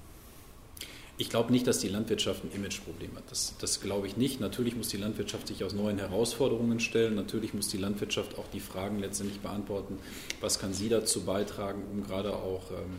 Ich 1.17 1.29
glaube 1.29 1.51
nicht, 1.51 1.67
dass 1.67 1.77
die 1.79 1.89
Landwirtschaft 1.89 2.43
ein 2.43 2.51
Imageproblem 2.51 3.15
hat. 3.15 3.23
Das, 3.29 3.53
das, 3.59 3.81
glaube 3.81 4.07
ich 4.07 4.17
nicht. 4.17 4.39
Natürlich 4.39 4.75
muss 4.75 4.87
die 4.87 4.97
Landwirtschaft 4.97 5.47
sich 5.47 5.63
aus 5.63 5.73
neuen 5.73 5.99
Herausforderungen 5.99 6.79
stellen. 6.79 7.13
Natürlich 7.13 7.53
muss 7.53 7.67
die 7.67 7.77
Landwirtschaft 7.77 8.37
auch 8.39 8.47
die 8.51 8.59
Fragen 8.59 8.99
letztendlich 8.99 9.39
beantworten, 9.39 9.99
was 10.41 10.57
kann 10.59 10.73
sie 10.73 10.89
dazu 10.89 11.21
beitragen, 11.21 11.83
um 11.91 12.03
gerade 12.03 12.33
auch 12.33 12.71
ähm, 12.71 12.95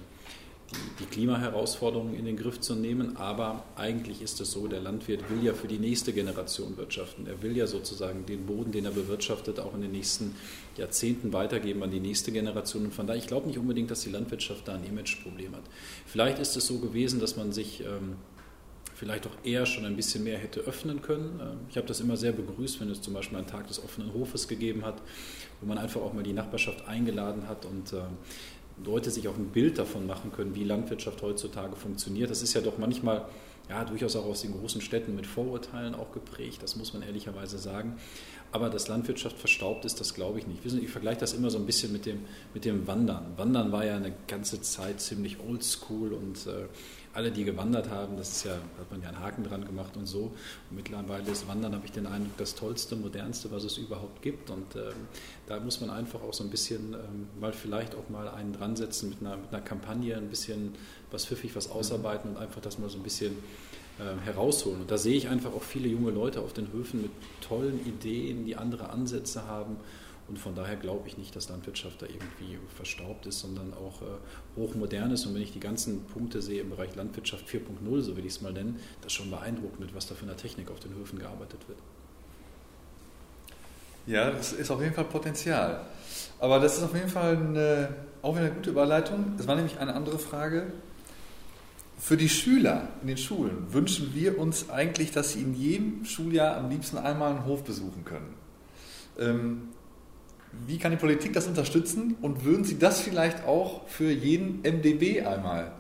die, 0.73 1.05
die 1.05 1.07
Klimaherausforderungen 1.07 2.15
in 2.15 2.25
den 2.25 2.37
Griff 2.37 2.61
zu 2.61 2.75
nehmen. 2.75 3.17
Aber 3.17 3.65
eigentlich 3.77 4.23
ist 4.23 4.41
es 4.41 4.51
so, 4.53 4.67
der 4.67 4.81
Landwirt 4.81 5.29
will 5.31 5.45
ja 5.45 5.55
für 5.55 5.69
die 5.69 5.79
nächste 5.79 6.13
Generation 6.13 6.77
wirtschaften. 6.77 7.27
Er 7.27 7.43
will 7.43 7.57
ja 7.57 7.67
sozusagen 7.67 8.27
den 8.27 8.47
Boden, 8.47 8.73
den 8.73 8.85
er 8.85 8.91
bewirtschaftet, 8.91 9.61
auch 9.61 9.75
in 9.75 9.83
den 9.83 9.93
nächsten 9.93 10.35
Jahrzehnten 10.77 11.33
weitergeben 11.33 11.83
an 11.83 11.91
die 11.91 12.01
nächste 12.01 12.33
Generation. 12.33 12.85
Und 12.87 12.95
von 12.95 13.07
daher, 13.07 13.21
ich 13.21 13.27
glaube 13.27 13.47
nicht 13.47 13.59
unbedingt, 13.59 13.91
dass 13.91 14.01
die 14.01 14.11
Landwirtschaft 14.11 14.67
da 14.69 14.75
ein 14.75 14.85
Imageproblem 14.85 15.55
hat. 15.55 15.65
Vielleicht 16.07 16.39
ist 16.39 16.57
es 16.57 16.67
so 16.67 16.79
gewesen, 16.79 17.21
dass 17.21 17.37
man 17.37 17.53
sich 17.53 17.81
ähm, 17.81 18.17
vielleicht 18.95 19.27
auch 19.27 19.37
eher 19.43 19.67
schon 19.67 19.85
ein 19.85 19.97
bisschen 19.97 20.25
mehr 20.25 20.39
hätte 20.39 20.61
öffnen 20.61 21.03
können. 21.03 21.41
Ähm, 21.41 21.59
ich 21.69 21.77
habe 21.77 21.87
das 21.87 22.01
immer 22.01 22.17
sehr 22.17 22.33
begrüßt, 22.33 22.81
wenn 22.81 22.91
es 22.91 23.03
zum 23.03 23.15
Beispiel 23.15 23.37
einen 23.39 23.47
Tag 23.47 23.67
des 23.67 23.83
offenen 23.83 24.15
Hofes 24.15 24.49
gegeben 24.49 24.85
hat, 24.85 25.03
wo 25.61 25.67
man 25.67 25.79
einfach 25.79 26.01
auch 26.01 26.13
mal 26.13 26.23
die 26.23 26.33
Nachbarschaft 26.33 26.87
eingeladen 26.87 27.49
hat 27.49 27.65
und 27.67 27.93
äh, 27.93 28.03
Leute 28.83 29.11
sich 29.11 29.29
auch 29.29 29.37
ein 29.37 29.49
Bild 29.49 29.79
davon 29.79 30.07
machen 30.07 30.33
können, 30.33 30.55
wie 30.55 30.65
Landwirtschaft 30.65 31.23
heutzutage 31.23 31.77
funktioniert. 31.77 32.31
Das 32.31 32.43
ist 32.43 32.55
ja 32.55 32.61
doch 32.61 32.79
manchmal 32.79 33.27
ja, 33.69 33.85
durchaus 33.85 34.15
auch 34.17 34.27
aus 34.27 34.43
den 34.43 34.53
großen 34.53 34.81
Städten 34.81 35.15
mit 35.15 35.27
Vorurteilen 35.27 35.95
auch 35.95 36.13
geprägt, 36.13 36.63
das 36.63 36.77
muss 36.77 36.93
man 36.93 37.03
ehrlicherweise 37.03 37.59
sagen. 37.59 37.97
Aber 38.53 38.69
dass 38.69 38.89
Landwirtschaft 38.89 39.39
verstaubt 39.39 39.85
ist, 39.85 40.01
das 40.01 40.15
glaube 40.15 40.39
ich 40.39 40.47
nicht. 40.47 40.65
Ich 40.65 40.91
vergleiche 40.91 41.21
das 41.21 41.33
immer 41.33 41.51
so 41.51 41.59
ein 41.59 41.67
bisschen 41.67 41.93
mit 41.93 42.07
dem, 42.07 42.21
mit 42.53 42.65
dem 42.65 42.87
Wandern. 42.87 43.33
Wandern 43.37 43.73
war 43.73 43.85
ja 43.85 43.97
eine 43.97 44.13
ganze 44.29 44.61
Zeit 44.61 45.01
ziemlich 45.01 45.39
oldschool 45.41 46.13
und 46.13 46.47
äh, 46.47 46.67
alle, 47.15 47.31
die 47.31 47.45
gewandert 47.45 47.91
haben, 47.91 48.17
das 48.17 48.31
ist 48.31 48.45
ja, 48.45 48.53
hat 48.53 48.91
man 48.91 49.01
ja 49.01 49.09
einen 49.09 49.21
Haken 49.21 49.45
dran 49.45 49.65
gemacht 49.65 49.97
und 49.97 50.07
so. 50.07 50.33
Und 50.71 50.77
mittlerweile 50.77 51.31
ist 51.31 51.47
Wandern, 51.47 51.75
habe 51.75 51.87
ich 51.87 51.93
den 51.93 52.07
Eindruck, 52.07 52.37
das 52.39 52.57
Tollste, 52.57 52.97
Modernste, 52.97 53.53
was 53.53 53.63
es 53.63 53.79
überhaupt 53.79 54.21
gibt. 54.21 54.51
Und 54.51 54.75
ähm, 54.75 54.93
da 55.47 55.61
muss 55.61 55.81
man 55.81 55.91
einfach 55.91 56.21
auch 56.23 56.35
so 56.35 56.43
ein 56.43 56.51
bisschen 56.51 56.95
ähm, 56.95 57.29
mal 57.41 57.53
vielleicht 57.53 57.95
auch 57.95 58.09
mal 58.09 58.29
einen 58.29 58.53
dran 58.53 58.75
setzen 58.75 59.11
mit 59.11 59.21
einer, 59.21 59.37
mit 59.37 59.53
einer 59.53 59.63
Kampagne, 59.63 60.17
ein 60.17 60.29
bisschen 60.29 60.75
was 61.13 61.25
pfiffig, 61.25 61.55
was 61.55 61.71
ausarbeiten 61.71 62.31
und 62.33 62.37
einfach 62.37 62.61
das 62.61 62.79
mal 62.79 62.91
so 62.91 62.99
ein 62.99 63.05
bisschen 63.05 63.37
äh, 64.01 64.25
herausholen. 64.25 64.81
Und 64.81 64.91
da 64.91 64.99
sehe 64.99 65.17
ich 65.17 65.29
einfach 65.29 65.55
auch 65.55 65.63
viele 65.63 65.89
junge 65.89 66.11
Leute 66.11 66.41
auf 66.41 66.53
den 66.53 66.73
Höfen 66.73 67.03
mit 67.03 67.13
tollen 67.41 67.79
Ideen, 67.87 68.45
die 68.45 68.57
andere 68.57 68.91
Ansätze 68.91 69.47
haben. 69.47 69.77
Und 70.27 70.39
von 70.39 70.55
daher 70.55 70.77
glaube 70.77 71.07
ich 71.07 71.19
nicht, 71.19 71.37
dass 71.37 71.51
Landwirtschaft 71.51 72.01
da 72.01 72.07
irgendwie 72.07 72.59
verstaubt 72.75 73.27
ist, 73.27 73.41
sondern 73.41 73.75
auch 73.75 74.01
äh, 74.01 74.07
hochmodern 74.57 75.11
ist. 75.11 75.27
Und 75.27 75.35
wenn 75.35 75.43
ich 75.43 75.53
die 75.53 75.61
ganzen 75.61 76.05
Punkte 76.07 76.41
sehe 76.41 76.63
im 76.63 76.71
Bereich 76.71 76.95
Landwirtschaft 76.95 77.47
4.0, 77.47 78.01
so 78.01 78.17
will 78.17 78.25
ich 78.25 78.35
es 78.35 78.41
mal 78.41 78.53
nennen, 78.53 78.81
das 79.03 79.13
schon 79.13 79.31
beeindruckend, 79.31 79.81
mit 79.81 79.95
was 79.95 80.07
da 80.07 80.15
für 80.15 80.25
einer 80.25 80.37
Technik 80.37 80.71
auf 80.71 80.81
den 80.81 80.95
Höfen 80.95 81.19
gearbeitet 81.19 81.69
wird. 81.69 81.79
Ja, 84.07 84.31
das 84.31 84.53
ist 84.53 84.71
auf 84.71 84.81
jeden 84.81 84.95
Fall 84.95 85.05
Potenzial. 85.05 85.81
Aber 86.39 86.59
das 86.59 86.79
ist 86.79 86.83
auf 86.83 86.95
jeden 86.95 87.09
Fall 87.09 87.37
eine, 87.37 87.95
auch 88.23 88.35
wieder 88.35 88.47
eine 88.47 88.55
gute 88.55 88.71
Überleitung. 88.71 89.35
Es 89.39 89.47
war 89.47 89.57
nämlich 89.57 89.79
eine 89.79 89.95
andere 89.95 90.19
Frage. 90.19 90.73
Für 91.99 92.17
die 92.17 92.29
Schüler 92.29 92.89
in 93.03 93.09
den 93.09 93.17
Schulen 93.17 93.73
wünschen 93.73 94.15
wir 94.15 94.39
uns 94.39 94.69
eigentlich, 94.69 95.13
dass 95.13 95.33
sie 95.33 95.41
in 95.41 95.55
jedem 95.55 96.05
Schuljahr 96.05 96.57
am 96.57 96.69
liebsten 96.69 96.99
einmal 96.99 97.31
einen 97.31 97.47
Hof 97.47 97.65
besuchen 97.65 98.05
können. 98.05 98.35
Ähm, 99.19 99.69
wie 100.67 100.79
kann 100.79 100.91
die 100.91 100.97
Politik 100.97 101.33
das 101.33 101.47
unterstützen 101.47 102.17
und 102.23 102.45
würden 102.45 102.65
Sie 102.65 102.79
das 102.79 103.01
vielleicht 103.01 103.45
auch 103.45 103.87
für 103.89 104.11
jeden 104.11 104.61
MDB 104.63 105.23
einmal 105.23 105.73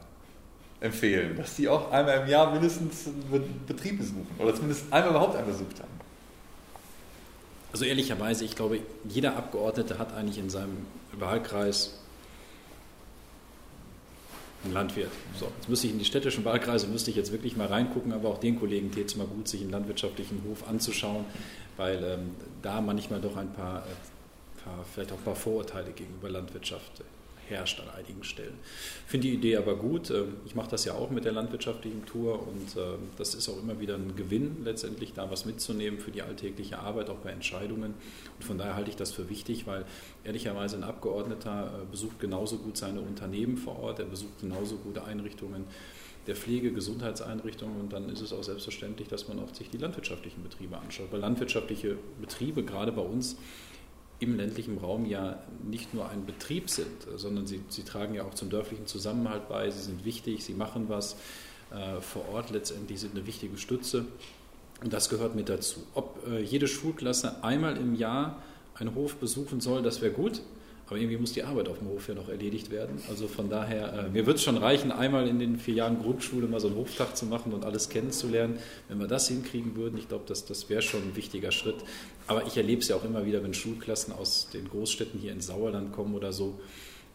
empfehlen, 0.80 1.36
dass 1.36 1.56
die 1.56 1.68
auch 1.68 1.90
einmal 1.90 2.22
im 2.22 2.28
Jahr 2.28 2.52
mindestens 2.52 3.06
einen 3.06 3.64
Betrieb 3.66 3.98
besuchen 3.98 4.26
oder 4.38 4.54
zumindest 4.54 4.84
einmal 4.92 5.10
überhaupt 5.10 5.36
einen 5.36 5.46
besucht 5.46 5.80
haben? 5.80 5.94
Also 7.72 7.86
ehrlicherweise, 7.86 8.44
ich 8.44 8.54
glaube, 8.54 8.80
jeder 9.08 9.36
Abgeordnete 9.36 9.98
hat 9.98 10.14
eigentlich 10.14 10.38
in 10.38 10.50
seinem 10.50 10.86
Wahlkreis 11.12 11.98
einen 14.64 14.74
Landwirt. 14.74 15.10
So, 15.38 15.50
jetzt 15.56 15.68
müsste 15.68 15.86
ich 15.86 15.92
in 15.92 15.98
die 15.98 16.04
städtischen 16.04 16.44
Wahlkreise, 16.44 16.86
müsste 16.86 17.10
ich 17.10 17.16
jetzt 17.16 17.32
wirklich 17.32 17.56
mal 17.56 17.66
reingucken, 17.66 18.12
aber 18.12 18.28
auch 18.28 18.38
den 18.38 18.58
Kollegen 18.58 18.90
täte 18.90 19.06
es 19.06 19.16
mal 19.16 19.26
gut, 19.26 19.48
sich 19.48 19.60
einen 19.60 19.70
landwirtschaftlichen 19.70 20.42
Hof 20.48 20.68
anzuschauen, 20.68 21.24
weil 21.76 22.02
ähm, 22.04 22.30
da 22.62 22.80
manchmal 22.80 23.20
doch 23.20 23.36
ein 23.36 23.52
paar 23.52 23.78
äh, 23.78 23.80
paar, 23.80 23.82
vielleicht 24.92 25.12
auch 25.12 25.18
ein 25.18 25.24
paar 25.24 25.36
Vorurteile 25.36 25.92
gegenüber 25.92 26.30
Landwirtschaft 26.30 27.02
herrscht 27.48 27.80
an 27.80 27.88
einigen 27.90 28.24
Stellen. 28.24 28.54
Finde 29.06 29.28
die 29.28 29.34
Idee 29.34 29.56
aber 29.56 29.76
gut. 29.76 30.10
Ähm, 30.10 30.36
ich 30.46 30.54
mache 30.54 30.70
das 30.70 30.84
ja 30.84 30.94
auch 30.94 31.10
mit 31.10 31.24
der 31.24 31.32
landwirtschaftlichen 31.32 32.04
Tour 32.06 32.46
und 32.46 32.76
ähm, 32.76 33.08
das 33.16 33.34
ist 33.34 33.48
auch 33.48 33.58
immer 33.58 33.80
wieder 33.80 33.96
ein 33.96 34.16
Gewinn, 34.16 34.64
letztendlich 34.64 35.12
da 35.12 35.30
was 35.30 35.44
mitzunehmen 35.44 35.98
für 35.98 36.10
die 36.10 36.22
alltägliche 36.22 36.78
Arbeit, 36.78 37.10
auch 37.10 37.18
bei 37.18 37.30
Entscheidungen. 37.30 37.94
Und 38.36 38.44
von 38.44 38.58
daher 38.58 38.76
halte 38.76 38.90
ich 38.90 38.96
das 38.96 39.12
für 39.12 39.28
wichtig, 39.28 39.66
weil 39.66 39.84
ehrlicherweise 40.24 40.76
ein 40.76 40.84
Abgeordneter 40.84 41.82
äh, 41.82 41.90
besucht 41.90 42.20
genauso 42.20 42.58
gut 42.58 42.76
seine 42.76 43.00
Unternehmen 43.00 43.56
vor 43.56 43.78
Ort, 43.80 43.98
er 43.98 44.06
besucht 44.06 44.40
genauso 44.40 44.76
gute 44.76 45.04
Einrichtungen 45.04 45.64
der 46.26 46.36
Pflege, 46.36 46.72
Gesundheitseinrichtungen 46.72 47.78
und 47.78 47.92
dann 47.92 48.08
ist 48.08 48.22
es 48.22 48.32
auch 48.32 48.42
selbstverständlich, 48.42 49.08
dass 49.08 49.28
man 49.28 49.38
auch 49.38 49.54
sich 49.54 49.68
die 49.68 49.76
landwirtschaftlichen 49.76 50.42
Betriebe 50.42 50.78
anschaut. 50.78 51.08
Weil 51.10 51.20
landwirtschaftliche 51.20 51.98
Betriebe, 52.18 52.62
gerade 52.62 52.92
bei 52.92 53.02
uns, 53.02 53.36
im 54.20 54.36
ländlichen 54.36 54.78
Raum 54.78 55.06
ja 55.06 55.38
nicht 55.62 55.94
nur 55.94 56.08
ein 56.08 56.24
Betrieb 56.24 56.70
sind, 56.70 57.06
sondern 57.16 57.46
sie, 57.46 57.60
sie 57.68 57.82
tragen 57.82 58.14
ja 58.14 58.24
auch 58.24 58.34
zum 58.34 58.50
dörflichen 58.50 58.86
Zusammenhalt 58.86 59.48
bei, 59.48 59.70
sie 59.70 59.80
sind 59.80 60.04
wichtig, 60.04 60.44
sie 60.44 60.54
machen 60.54 60.88
was 60.88 61.16
äh, 61.70 62.00
vor 62.00 62.28
Ort 62.30 62.50
letztendlich, 62.50 63.00
sind 63.00 63.16
eine 63.16 63.26
wichtige 63.26 63.56
Stütze 63.58 64.06
und 64.82 64.92
das 64.92 65.08
gehört 65.08 65.34
mit 65.34 65.48
dazu. 65.48 65.80
Ob 65.94 66.26
äh, 66.28 66.40
jede 66.40 66.68
Schulklasse 66.68 67.42
einmal 67.42 67.76
im 67.76 67.94
Jahr 67.94 68.42
einen 68.74 68.94
Hof 68.94 69.16
besuchen 69.16 69.60
soll, 69.60 69.82
das 69.82 70.00
wäre 70.00 70.12
gut. 70.12 70.40
Aber 70.86 70.98
irgendwie 70.98 71.16
muss 71.16 71.32
die 71.32 71.42
Arbeit 71.42 71.68
auf 71.68 71.78
dem 71.78 71.88
Hof 71.88 72.08
ja 72.08 72.14
noch 72.14 72.28
erledigt 72.28 72.70
werden. 72.70 73.00
Also 73.08 73.26
von 73.26 73.48
daher, 73.48 73.92
äh, 73.92 74.08
mir 74.10 74.26
wird 74.26 74.36
es 74.36 74.42
schon 74.42 74.58
reichen, 74.58 74.92
einmal 74.92 75.26
in 75.26 75.38
den 75.38 75.56
vier 75.58 75.74
Jahren 75.74 76.02
Grundschule 76.02 76.46
mal 76.46 76.60
so 76.60 76.68
einen 76.68 76.76
Hoftag 76.76 77.16
zu 77.16 77.24
machen 77.24 77.52
und 77.52 77.64
alles 77.64 77.88
kennenzulernen. 77.88 78.58
Wenn 78.88 78.98
wir 78.98 79.06
das 79.06 79.28
hinkriegen 79.28 79.76
würden, 79.76 79.96
ich 79.96 80.08
glaube, 80.08 80.24
das, 80.26 80.44
das 80.44 80.68
wäre 80.68 80.82
schon 80.82 81.02
ein 81.02 81.16
wichtiger 81.16 81.52
Schritt. 81.52 81.76
Aber 82.26 82.46
ich 82.46 82.56
erlebe 82.56 82.82
es 82.82 82.88
ja 82.88 82.96
auch 82.96 83.04
immer 83.04 83.24
wieder, 83.24 83.42
wenn 83.42 83.54
Schulklassen 83.54 84.12
aus 84.12 84.48
den 84.52 84.68
Großstädten 84.68 85.18
hier 85.18 85.32
ins 85.32 85.46
Sauerland 85.46 85.92
kommen 85.92 86.14
oder 86.14 86.32
so, 86.32 86.58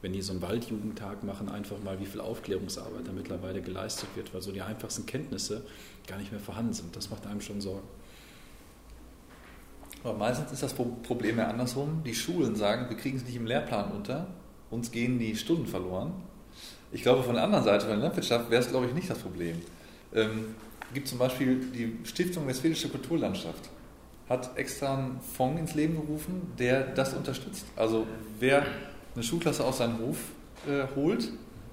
wenn 0.02 0.14
die 0.14 0.22
so 0.22 0.32
einen 0.32 0.42
Waldjugendtag 0.42 1.24
machen, 1.24 1.50
einfach 1.50 1.78
mal, 1.84 2.00
wie 2.00 2.06
viel 2.06 2.22
Aufklärungsarbeit 2.22 3.08
da 3.08 3.12
mittlerweile 3.12 3.62
geleistet 3.62 4.10
wird, 4.16 4.34
weil 4.34 4.42
so 4.42 4.52
die 4.52 4.62
einfachsten 4.62 5.06
Kenntnisse 5.06 5.62
gar 6.08 6.18
nicht 6.18 6.32
mehr 6.32 6.40
vorhanden 6.40 6.74
sind. 6.74 6.96
Das 6.96 7.10
macht 7.10 7.28
einem 7.28 7.42
schon 7.42 7.62
Sorgen. 7.62 7.88
Aber 10.04 10.18
meistens 10.18 10.52
ist 10.52 10.64
das 10.64 10.74
Problem 10.74 11.38
ja 11.38 11.48
andersrum. 11.48 12.02
Die 12.06 12.16
Schulen 12.16 12.56
sagen, 12.56 12.90
wir 12.90 12.98
kriegen 12.98 13.18
es 13.18 13.26
nicht 13.26 13.36
im 13.36 13.46
Lehrplan 13.46 13.92
unter, 13.92 14.28
uns 14.70 14.92
gehen 14.92 15.20
die 15.20 15.36
Stunden 15.36 15.68
verloren. 15.68 16.14
Ich 16.92 17.02
glaube, 17.04 17.24
von 17.24 17.36
der 17.36 17.44
anderen 17.44 17.64
Seite, 17.64 17.82
von 17.82 17.96
der 17.96 18.06
Landwirtschaft, 18.06 18.50
wäre 18.50 18.62
es, 18.62 18.70
glaube 18.70 18.88
ich, 18.88 18.94
nicht 18.94 19.10
das 19.10 19.20
Problem. 19.20 19.62
Ähm, 20.14 20.56
gibt 20.94 21.08
zum 21.08 21.20
Beispiel 21.20 21.60
die 21.74 21.98
Stiftung 22.04 22.48
Westfälische 22.48 22.90
Kulturlandschaft, 22.90 23.70
hat 24.28 24.58
extra 24.58 24.98
einen 24.98 25.20
Fonds 25.22 25.60
ins 25.60 25.76
Leben 25.76 25.96
gerufen, 25.96 26.54
der 26.58 26.84
das 26.84 27.14
unterstützt. 27.14 27.66
Also 27.76 28.08
wer 28.40 28.66
eine 29.14 29.24
Schulklasse 29.24 29.64
aus 29.64 29.80
seinem 29.80 30.00
Hof 30.00 30.18
äh, 30.68 30.88
holt, 30.96 31.30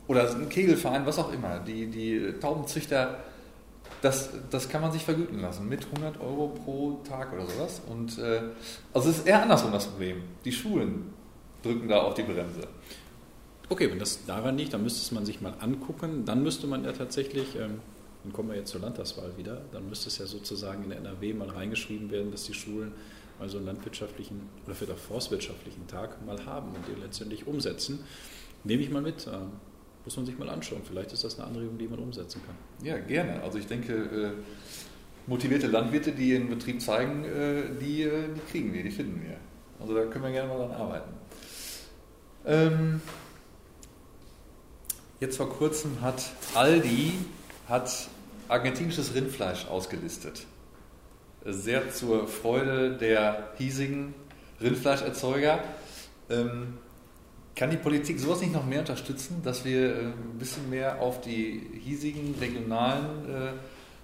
oder 0.08 0.30
ein 0.30 0.48
Kegelverein, 0.48 1.04
was 1.04 1.18
auch 1.18 1.32
immer, 1.32 1.58
die, 1.58 1.86
die 1.86 2.34
Taubenzüchter 2.40 3.18
das, 4.02 4.30
das 4.50 4.68
kann 4.68 4.82
man 4.82 4.92
sich 4.92 5.04
vergüten 5.04 5.40
lassen 5.40 5.68
mit 5.68 5.84
100 5.84 6.20
Euro 6.20 6.48
pro 6.48 7.00
Tag 7.08 7.32
oder 7.32 7.46
sowas. 7.46 7.80
Und 7.88 8.18
äh, 8.18 8.42
also 8.92 9.10
es 9.10 9.18
ist 9.18 9.26
eher 9.26 9.42
andersrum 9.42 9.72
das 9.72 9.86
Problem. 9.86 10.22
Die 10.44 10.52
Schulen 10.52 11.12
drücken 11.62 11.88
da 11.88 12.02
auf 12.02 12.14
die 12.14 12.22
Bremse. 12.22 12.68
Okay, 13.68 13.90
wenn 13.90 13.98
das 13.98 14.24
daran 14.26 14.56
liegt, 14.56 14.74
dann 14.74 14.82
müsste 14.82 15.00
es 15.00 15.10
man 15.10 15.26
sich 15.26 15.40
mal 15.40 15.54
angucken. 15.60 16.24
Dann 16.24 16.42
müsste 16.42 16.66
man 16.66 16.84
ja 16.84 16.92
tatsächlich, 16.92 17.56
ähm, 17.56 17.80
dann 18.22 18.32
kommen 18.32 18.50
wir 18.50 18.56
jetzt 18.56 18.70
zur 18.70 18.80
Landtagswahl 18.80 19.36
wieder, 19.36 19.62
dann 19.72 19.88
müsste 19.88 20.08
es 20.08 20.18
ja 20.18 20.26
sozusagen 20.26 20.84
in 20.84 20.90
der 20.90 20.98
NRW 20.98 21.34
mal 21.34 21.48
reingeschrieben 21.48 22.10
werden, 22.10 22.30
dass 22.30 22.44
die 22.44 22.54
Schulen 22.54 22.92
mal 23.38 23.48
so 23.48 23.56
einen 23.56 23.66
landwirtschaftlichen 23.66 24.48
oder 24.64 24.74
vielleicht 24.74 24.98
auch 24.98 25.02
forstwirtschaftlichen 25.02 25.86
Tag 25.88 26.24
mal 26.24 26.44
haben 26.46 26.68
und 26.74 26.86
den 26.88 27.00
letztendlich 27.00 27.46
umsetzen. 27.46 28.04
Nehme 28.64 28.82
ich 28.82 28.90
mal 28.90 29.02
mit. 29.02 29.26
Ähm, 29.26 29.50
muss 30.06 30.16
man 30.16 30.24
sich 30.24 30.38
mal 30.38 30.48
anschauen. 30.48 30.80
Vielleicht 30.86 31.12
ist 31.12 31.24
das 31.24 31.38
eine 31.38 31.48
Anregung, 31.48 31.76
die 31.76 31.88
man 31.88 31.98
umsetzen 31.98 32.40
kann. 32.46 32.54
Ja, 32.86 32.96
gerne. 32.96 33.42
Also 33.42 33.58
ich 33.58 33.66
denke, 33.66 33.92
äh, 33.92 34.30
motivierte 35.26 35.66
Landwirte, 35.66 36.12
die 36.12 36.30
ihren 36.30 36.48
Betrieb 36.48 36.80
zeigen, 36.80 37.24
äh, 37.24 37.64
die, 37.80 38.02
äh, 38.02 38.28
die 38.34 38.40
kriegen 38.50 38.72
wir, 38.72 38.84
die 38.84 38.90
finden 38.90 39.20
wir. 39.22 39.36
Also 39.80 39.94
da 39.94 40.04
können 40.04 40.24
wir 40.24 40.30
gerne 40.30 40.48
mal 40.48 40.58
dran 40.58 40.70
arbeiten. 40.70 41.10
Ähm, 42.46 43.00
jetzt 45.18 45.36
vor 45.36 45.50
kurzem 45.50 46.00
hat 46.00 46.22
Aldi 46.54 47.12
hat 47.68 48.08
argentinisches 48.48 49.12
Rindfleisch 49.12 49.66
ausgelistet. 49.66 50.46
Sehr 51.44 51.92
zur 51.92 52.28
Freude 52.28 52.96
der 52.96 53.50
hiesigen 53.58 54.14
Rindfleischerzeuger. 54.60 55.58
Ähm, 56.30 56.78
kann 57.56 57.70
die 57.70 57.78
Politik 57.78 58.20
sowas 58.20 58.40
nicht 58.42 58.52
noch 58.52 58.66
mehr 58.66 58.80
unterstützen, 58.80 59.40
dass 59.42 59.64
wir 59.64 59.96
äh, 59.96 60.00
ein 60.04 60.38
bisschen 60.38 60.68
mehr 60.70 61.00
auf 61.00 61.22
die 61.22 61.62
hiesigen 61.82 62.34
regionalen 62.38 63.28
äh, 63.28 63.52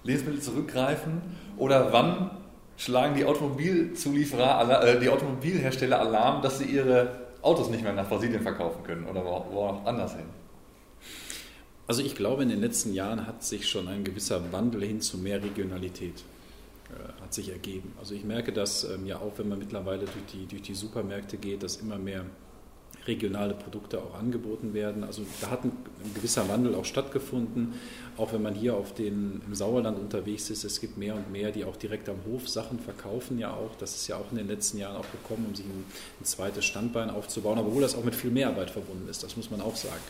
Lebensmittel 0.03 0.41
zurückgreifen? 0.41 1.21
Oder 1.57 1.93
wann 1.93 2.31
schlagen 2.75 3.15
die 3.15 3.25
Automobilzulieferer, 3.25 4.83
äh, 4.83 4.99
die 4.99 5.07
Automobilhersteller 5.07 5.99
Alarm, 5.99 6.41
dass 6.41 6.57
sie 6.57 6.65
ihre 6.65 7.27
Autos 7.43 7.69
nicht 7.69 7.83
mehr 7.83 7.93
nach 7.93 8.09
Brasilien 8.09 8.41
verkaufen 8.41 8.83
können 8.83 9.05
oder 9.05 9.23
wo 9.23 9.59
auch 9.59 9.85
anders 9.85 10.15
hin? 10.15 10.25
Also 11.85 12.01
ich 12.01 12.15
glaube, 12.15 12.43
in 12.43 12.49
den 12.49 12.59
letzten 12.59 12.93
Jahren 12.93 13.27
hat 13.27 13.43
sich 13.43 13.69
schon 13.69 13.87
ein 13.87 14.03
gewisser 14.03 14.51
Wandel 14.51 14.83
hin 14.83 15.01
zu 15.01 15.17
mehr 15.17 15.43
Regionalität 15.43 16.23
hat 17.21 17.33
sich 17.33 17.49
ergeben. 17.49 17.91
Also 17.97 18.13
ich 18.13 18.23
merke 18.23 18.53
das 18.53 18.83
ähm, 18.83 19.07
ja 19.07 19.17
auch, 19.17 19.31
wenn 19.37 19.49
man 19.49 19.57
mittlerweile 19.57 20.05
durch 20.05 20.25
die, 20.31 20.45
durch 20.45 20.61
die 20.61 20.75
Supermärkte 20.75 21.37
geht, 21.37 21.63
dass 21.63 21.77
immer 21.77 21.97
mehr 21.97 22.23
regionale 23.07 23.53
Produkte 23.53 23.99
auch 23.99 24.15
angeboten 24.15 24.73
werden. 24.73 25.03
Also 25.03 25.23
da 25.41 25.49
hat 25.49 25.63
ein, 25.63 25.71
gewisser 26.15 26.47
Wandel 26.49 26.75
auch 26.75 26.85
stattgefunden. 26.85 27.73
Auch 28.17 28.33
wenn 28.33 28.41
man 28.41 28.53
hier 28.53 28.75
auf 28.75 28.93
den, 28.93 29.41
im 29.47 29.55
Sauerland 29.55 29.99
unterwegs 29.99 30.49
ist, 30.49 30.63
es 30.63 30.79
gibt 30.79 30.97
mehr 30.97 31.15
und 31.15 31.31
mehr, 31.31 31.51
die 31.51 31.65
auch 31.65 31.75
direkt 31.75 32.09
am 32.09 32.17
Hof 32.25 32.47
Sachen 32.47 32.79
verkaufen 32.79 33.39
ja 33.39 33.51
auch. 33.51 33.75
Das 33.79 33.95
ist 33.95 34.07
ja 34.07 34.17
auch 34.17 34.29
in 34.31 34.37
den 34.37 34.47
letzten 34.47 34.77
Jahren 34.77 34.95
auch 34.95 35.11
gekommen, 35.11 35.45
um 35.49 35.55
sich 35.55 35.65
ein, 35.65 35.85
ein 36.21 36.25
zweites 36.25 36.65
Standbein 36.65 37.09
aufzubauen, 37.09 37.57
obwohl 37.59 37.81
das 37.81 37.95
auch 37.95 38.03
mit 38.03 38.15
viel 38.15 38.31
Mehrarbeit 38.31 38.69
verbunden 38.69 39.09
ist, 39.09 39.23
das 39.23 39.35
muss 39.35 39.49
man 39.49 39.61
auch 39.61 39.75
sagen. 39.75 40.01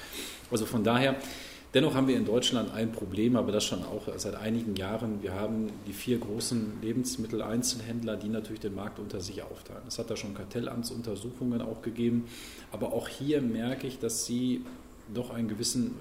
Also 0.52 0.66
von 0.66 0.84
daher, 0.84 1.16
Dennoch 1.74 1.96
haben 1.96 2.08
wir 2.08 2.16
in 2.16 2.26
Deutschland 2.26 2.72
ein 2.72 2.92
Problem, 2.92 3.36
aber 3.36 3.52
das 3.52 3.64
schon 3.64 3.84
auch 3.84 4.08
seit 4.18 4.36
einigen 4.36 4.76
Jahren. 4.76 5.24
Wir 5.24 5.34
haben 5.34 5.72
die 5.88 5.94
vier 5.94 6.20
großen 6.20 6.74
Lebensmitteleinzelhändler, 6.84 8.16
die 8.16 8.30
natürlich 8.30 8.60
den 8.60 8.76
Markt 8.76 9.00
unter 9.00 9.22
sich 9.22 9.42
aufteilen. 9.42 9.82
Es 9.88 9.98
hat 9.98 10.12
da 10.12 10.16
schon 10.16 10.36
Kartellamtsuntersuchungen 10.36 11.64
auch 11.64 11.82
gegeben. 11.82 12.26
Aber 12.72 12.94
auch 12.94 13.08
hier 13.08 13.42
merke 13.42 13.88
ich, 13.88 13.98
dass 13.98 14.28
sie 14.28 14.64
doch 15.12 15.32
einen 15.32 15.48
gewissen 15.48 15.96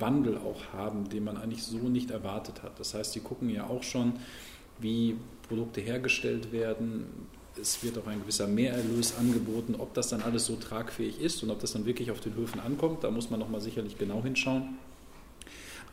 Wandel 0.00 0.38
auch 0.38 0.72
haben, 0.72 1.08
den 1.08 1.22
man 1.22 1.36
eigentlich 1.36 1.62
so 1.62 1.78
nicht 1.78 2.10
erwartet 2.10 2.64
hat. 2.64 2.80
Das 2.80 2.94
heißt, 2.94 3.12
sie 3.12 3.20
gucken 3.20 3.48
ja 3.48 3.68
auch 3.68 3.84
schon, 3.84 4.14
wie 4.80 5.16
Produkte 5.46 5.80
hergestellt 5.80 6.50
werden. 6.50 7.06
Es 7.60 7.84
wird 7.84 7.96
auch 7.96 8.08
ein 8.08 8.22
gewisser 8.22 8.48
Mehrerlös 8.48 9.16
angeboten. 9.16 9.76
Ob 9.78 9.94
das 9.94 10.08
dann 10.08 10.22
alles 10.22 10.46
so 10.46 10.56
tragfähig 10.56 11.20
ist 11.20 11.44
und 11.44 11.50
ob 11.50 11.60
das 11.60 11.74
dann 11.74 11.86
wirklich 11.86 12.10
auf 12.10 12.18
den 12.18 12.34
Höfen 12.34 12.58
ankommt, 12.58 13.04
da 13.04 13.10
muss 13.12 13.30
man 13.30 13.38
nochmal 13.38 13.60
sicherlich 13.60 13.98
genau 13.98 14.20
hinschauen. 14.24 14.78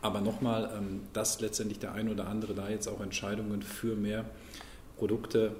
Aber 0.02 0.20
nochmal, 0.20 0.70
ähm, 0.76 1.02
dass 1.12 1.40
letztendlich 1.40 1.78
der 1.78 1.92
eine 1.92 2.10
oder 2.10 2.28
andere 2.28 2.54
da 2.54 2.68
jetzt 2.68 2.88
auch 2.88 3.00
Entscheidungen 3.00 3.62
für 3.62 3.96
mehr 3.96 4.24
Produkte 4.96 5.52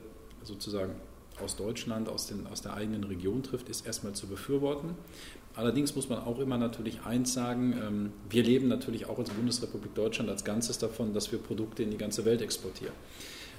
sozusagen 0.43 0.95
aus 1.43 1.57
Deutschland, 1.57 2.09
aus, 2.09 2.27
den, 2.27 2.47
aus 2.47 2.63
der 2.63 2.75
eigenen 2.75 3.05
Region 3.05 3.43
trifft, 3.43 3.69
ist 3.69 3.87
erstmal 3.87 4.13
zu 4.15 4.27
befürworten. 4.27 4.95
Allerdings 5.55 5.97
muss 5.97 6.09
man 6.09 6.21
auch 6.21 6.39
immer 6.39 6.59
natürlich 6.59 7.01
eins 7.05 7.35
sagen, 7.35 7.73
ähm, 7.73 8.13
wir 8.29 8.43
leben 8.43 8.69
natürlich 8.69 9.07
auch 9.07 9.19
als 9.19 9.31
Bundesrepublik 9.31 9.95
Deutschland 9.95 10.31
als 10.31 10.45
Ganzes 10.45 10.79
davon, 10.79 11.13
dass 11.13 11.33
wir 11.33 11.39
Produkte 11.39 11.83
in 11.83 11.91
die 11.91 11.99
ganze 11.99 12.25
Welt 12.25 12.41
exportieren. 12.41 12.95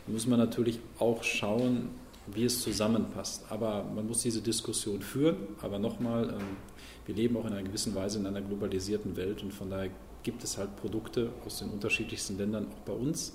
Da 0.06 0.14
muss 0.14 0.26
man 0.26 0.40
natürlich 0.40 0.80
auch 1.00 1.24
schauen, 1.24 1.90
wie 2.28 2.46
es 2.46 2.62
zusammenpasst. 2.62 3.46
Aber 3.50 3.84
man 3.84 4.08
muss 4.08 4.22
diese 4.22 4.42
Diskussion 4.42 5.02
führen. 5.02 5.36
Aber 5.62 5.80
nochmal, 5.80 6.30
ähm, 6.30 6.58
wir 7.06 7.16
leben 7.16 7.36
auch 7.38 7.46
in 7.46 7.54
einer 7.54 7.64
gewissen 7.64 7.94
Weise 7.94 8.20
in 8.20 8.26
einer 8.26 8.42
globalisierten 8.42 9.18
Welt 9.18 9.44
und 9.44 9.54
von 9.54 9.70
daher 9.70 9.90
gibt 10.24 10.44
es 10.44 10.58
halt 10.58 10.76
Produkte 10.78 11.32
aus 11.46 11.60
den 11.60 11.70
unterschiedlichsten 11.70 12.38
Ländern 12.38 12.68
auch 12.68 12.82
bei 12.86 12.94
uns. 12.94 13.34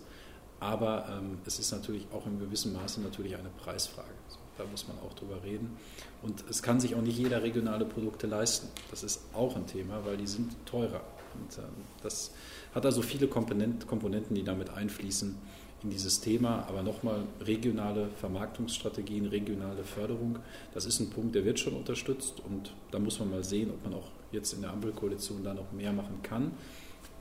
Aber 0.58 1.06
ähm, 1.10 1.38
es 1.44 1.58
ist 1.58 1.70
natürlich 1.72 2.06
auch 2.12 2.26
in 2.26 2.38
gewissem 2.38 2.72
Maße 2.72 3.00
natürlich 3.00 3.36
eine 3.36 3.50
Preisfrage. 3.58 4.08
So, 4.28 4.38
da 4.56 4.64
muss 4.64 4.88
man 4.88 4.98
auch 5.00 5.12
drüber 5.14 5.42
reden. 5.44 5.76
Und 6.22 6.44
es 6.48 6.62
kann 6.62 6.80
sich 6.80 6.94
auch 6.94 7.02
nicht 7.02 7.18
jeder 7.18 7.42
regionale 7.42 7.84
Produkte 7.84 8.26
leisten. 8.26 8.68
Das 8.90 9.02
ist 9.02 9.20
auch 9.34 9.54
ein 9.56 9.66
Thema, 9.66 10.04
weil 10.04 10.16
die 10.16 10.26
sind 10.26 10.52
teurer. 10.64 11.02
Und 11.34 11.58
ähm, 11.58 11.64
das 12.02 12.32
hat 12.74 12.86
also 12.86 13.02
viele 13.02 13.28
Komponenten, 13.28 14.34
die 14.34 14.44
damit 14.44 14.70
einfließen 14.70 15.36
in 15.82 15.90
dieses 15.90 16.20
Thema. 16.20 16.66
Aber 16.68 16.82
nochmal, 16.82 17.24
regionale 17.40 18.08
Vermarktungsstrategien, 18.18 19.26
regionale 19.26 19.84
Förderung, 19.84 20.38
das 20.72 20.86
ist 20.86 21.00
ein 21.00 21.10
Punkt, 21.10 21.34
der 21.34 21.44
wird 21.44 21.60
schon 21.60 21.74
unterstützt. 21.74 22.40
Und 22.40 22.72
da 22.90 22.98
muss 22.98 23.18
man 23.18 23.30
mal 23.30 23.44
sehen, 23.44 23.70
ob 23.70 23.84
man 23.84 23.94
auch 23.94 24.08
jetzt 24.32 24.52
in 24.52 24.62
der 24.62 24.70
Ampelkoalition 24.70 25.42
da 25.44 25.54
noch 25.54 25.70
mehr 25.72 25.92
machen 25.92 26.20
kann. 26.22 26.52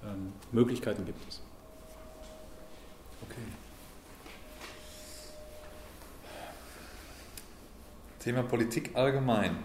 Ähm, 0.03 0.33
Möglichkeiten 0.51 1.05
gibt 1.05 1.27
es. 1.29 1.41
Okay. 3.23 3.41
Thema 8.19 8.43
Politik 8.43 8.91
allgemein. 8.95 9.57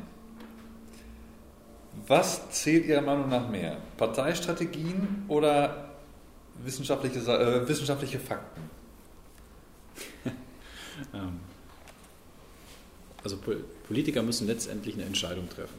Was 2.07 2.50
zählt 2.50 2.87
Ihrer 2.87 3.00
Meinung 3.00 3.29
nach 3.29 3.48
mehr? 3.48 3.79
Parteistrategien 3.96 5.24
oder 5.29 5.90
wissenschaftliche, 6.62 7.20
äh, 7.20 7.68
wissenschaftliche 7.68 8.18
Fakten? 8.18 8.62
Ähm, 11.14 11.40
also 13.24 13.38
Politiker 13.87 14.22
müssen 14.22 14.46
letztendlich 14.46 14.94
eine 14.94 15.05
Entscheidung 15.05 15.48
treffen. 15.48 15.79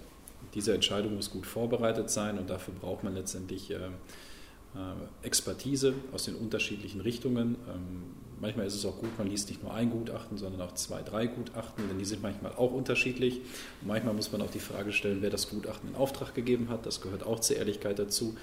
Diese 0.54 0.74
Entscheidung 0.74 1.16
muss 1.16 1.32
gut 1.32 1.46
vorbereitet 1.46 2.10
sein 2.10 2.38
und 2.38 2.50
dafür 2.50 2.74
braucht 2.74 3.04
man 3.04 3.16
letztendlich 3.16 3.72
äh, 3.72 3.76
äh, 3.76 5.26
Expertise 5.26 5.94
aus 6.14 6.24
den 6.26 6.36
unterschiedlichen 6.36 7.02
Richtungen. 7.02 7.56
Ähm, 7.68 8.04
manchmal 8.40 8.66
ist 8.66 8.76
es 8.76 8.86
auch 8.86 8.98
gut, 9.00 9.18
man 9.18 9.28
liest 9.28 9.50
nicht 9.50 9.64
nur 9.64 9.74
ein 9.74 9.90
Gutachten, 9.90 10.38
sondern 10.38 10.62
auch 10.62 10.74
zwei, 10.74 11.02
drei 11.02 11.28
Gutachten, 11.28 11.88
denn 11.90 12.00
die 12.00 12.06
sind 12.06 12.22
manchmal 12.22 12.54
auch 12.54 12.72
unterschiedlich. 12.72 13.42
Und 13.82 13.88
manchmal 13.88 14.14
muss 14.14 14.32
man 14.32 14.42
auch 14.42 14.52
die 14.52 14.60
Frage 14.60 14.94
stellen, 14.94 15.22
wer 15.22 15.30
das 15.30 15.50
Gutachten 15.50 15.90
in 15.90 15.96
Auftrag 15.96 16.34
gegeben 16.34 16.70
hat. 16.70 16.86
Das 16.86 17.02
gehört 17.02 17.24
auch 17.24 17.40
zur 17.40 17.58
Ehrlichkeit 17.58 18.00
dazu. 18.00 18.36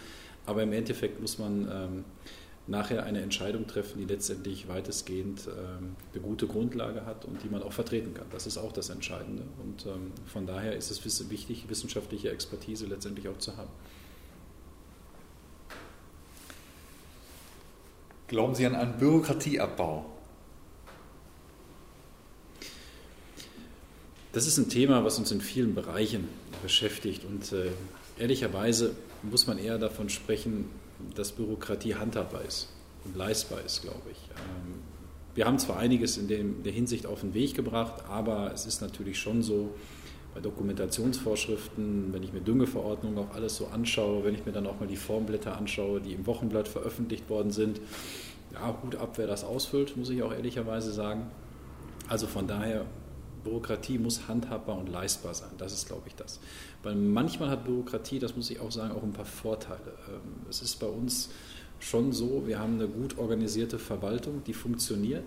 Aber 0.47 0.63
im 0.63 0.73
Endeffekt 0.73 1.21
muss 1.21 1.39
man 1.39 1.69
ähm, 1.71 2.05
nachher 2.69 3.05
eine 3.05 3.23
Entscheidung 3.23 3.67
treffen, 3.67 3.99
die 3.99 4.05
letztendlich 4.05 4.69
weitestgehend 4.69 5.49
ähm, 5.49 5.97
eine 6.13 6.23
gute 6.23 6.47
Grundlage 6.47 7.07
hat 7.07 7.25
und 7.25 7.43
die 7.43 7.49
man 7.49 7.63
auch 7.63 7.73
vertreten 7.73 8.13
kann. 8.15 8.27
Das 8.31 8.47
ist 8.47 8.59
auch 8.59 8.73
das 8.73 8.91
Entscheidende. 8.91 9.45
Und 9.63 9.87
ähm, 9.87 10.13
von 10.27 10.47
daher 10.47 10.77
ist 10.77 10.91
es 10.91 11.31
wichtig, 11.31 11.69
wissenschaftliche 11.69 12.31
Expertise 12.31 12.87
letztendlich 12.87 13.29
auch 13.29 13.39
zu 13.39 13.57
haben. 13.57 13.71
Glauben 18.29 18.55
Sie 18.55 18.67
an 18.67 18.75
einen 18.75 18.99
Bürokratieabbau? 18.99 20.05
Das 24.35 24.47
ist 24.47 24.59
ein 24.59 24.69
Thema, 24.69 25.03
was 25.05 25.19
uns 25.19 25.33
in 25.33 25.41
vielen 25.41 25.75
Bereichen 25.75 26.29
beschäftigt. 26.63 27.25
Und 27.25 27.51
äh, 27.53 27.71
ehrlicherweise 28.19 28.95
muss 29.23 29.47
man 29.47 29.57
eher 29.57 29.79
davon 29.79 30.11
sprechen, 30.11 30.67
dass 31.15 31.33
Bürokratie 31.33 31.95
handhabbar 31.95 32.43
ist 32.47 32.69
und 33.05 33.17
leistbar 33.17 33.61
ist, 33.65 33.83
glaube 33.83 34.11
ich. 34.11 34.19
Ähm, 34.37 34.83
wir 35.35 35.47
haben 35.47 35.59
zwar 35.59 35.79
einiges 35.79 36.17
in 36.19 36.63
der 36.65 36.73
Hinsicht 36.73 37.07
auf 37.07 37.21
den 37.21 37.33
Weg 37.33 37.55
gebracht, 37.55 38.05
aber 38.09 38.53
es 38.53 38.67
ist 38.67 38.81
natürlich 38.81 39.19
schon 39.19 39.43
so, 39.43 39.71
bei 40.35 40.41
Dokumentationsvorschriften, 40.41 42.13
wenn 42.13 42.23
ich 42.23 42.33
mir 42.33 42.41
Düngeverordnungen 42.41 43.19
auch 43.19 43.35
alles 43.35 43.57
so 43.57 43.67
anschaue, 43.67 44.25
wenn 44.25 44.35
ich 44.35 44.47
mir 44.47 44.53
dann 44.53 44.67
auch 44.67 44.79
mal 44.79 44.87
die 44.87 44.97
Formblätter 44.97 45.57
anschaue, 45.57 46.01
die 46.01 46.13
im 46.13 46.27
Wochenblatt 46.27 46.69
veröffentlicht 46.69 47.29
worden 47.29 47.51
sind, 47.51 47.81
ja, 48.53 48.71
gut 48.71 48.97
ab, 48.97 49.15
wer 49.17 49.27
das 49.27 49.45
ausfüllt, 49.45 49.97
muss 49.97 50.11
ich 50.11 50.23
auch 50.23 50.33
ehrlicherweise 50.33 50.93
sagen. 50.93 51.27
Also 52.09 52.27
von 52.27 52.47
daher, 52.47 52.85
Bürokratie 53.45 53.99
muss 53.99 54.29
handhabbar 54.29 54.79
und 54.79 54.89
leistbar 54.89 55.35
sein. 55.35 55.51
Das 55.59 55.73
ist, 55.73 55.87
glaube 55.87 56.03
ich, 56.07 56.15
das. 56.15 56.41
Weil 56.83 56.95
manchmal 56.95 57.51
hat 57.51 57.65
Bürokratie, 57.65 58.19
das 58.19 58.37
muss 58.37 58.51
ich 58.51 58.61
auch 58.61 58.71
sagen, 58.71 58.93
auch 58.93 59.03
ein 59.03 59.13
paar 59.13 59.25
Vorteile. 59.25 59.95
Ähm, 60.09 60.47
es 60.49 60.63
ist 60.63 60.77
bei 60.77 60.87
uns 60.87 61.31
schon 61.81 62.13
so, 62.13 62.47
wir 62.47 62.59
haben 62.59 62.75
eine 62.75 62.89
gut 62.89 63.19
organisierte 63.19 63.79
Verwaltung, 63.79 64.43
die 64.45 64.53
funktioniert, 64.53 65.25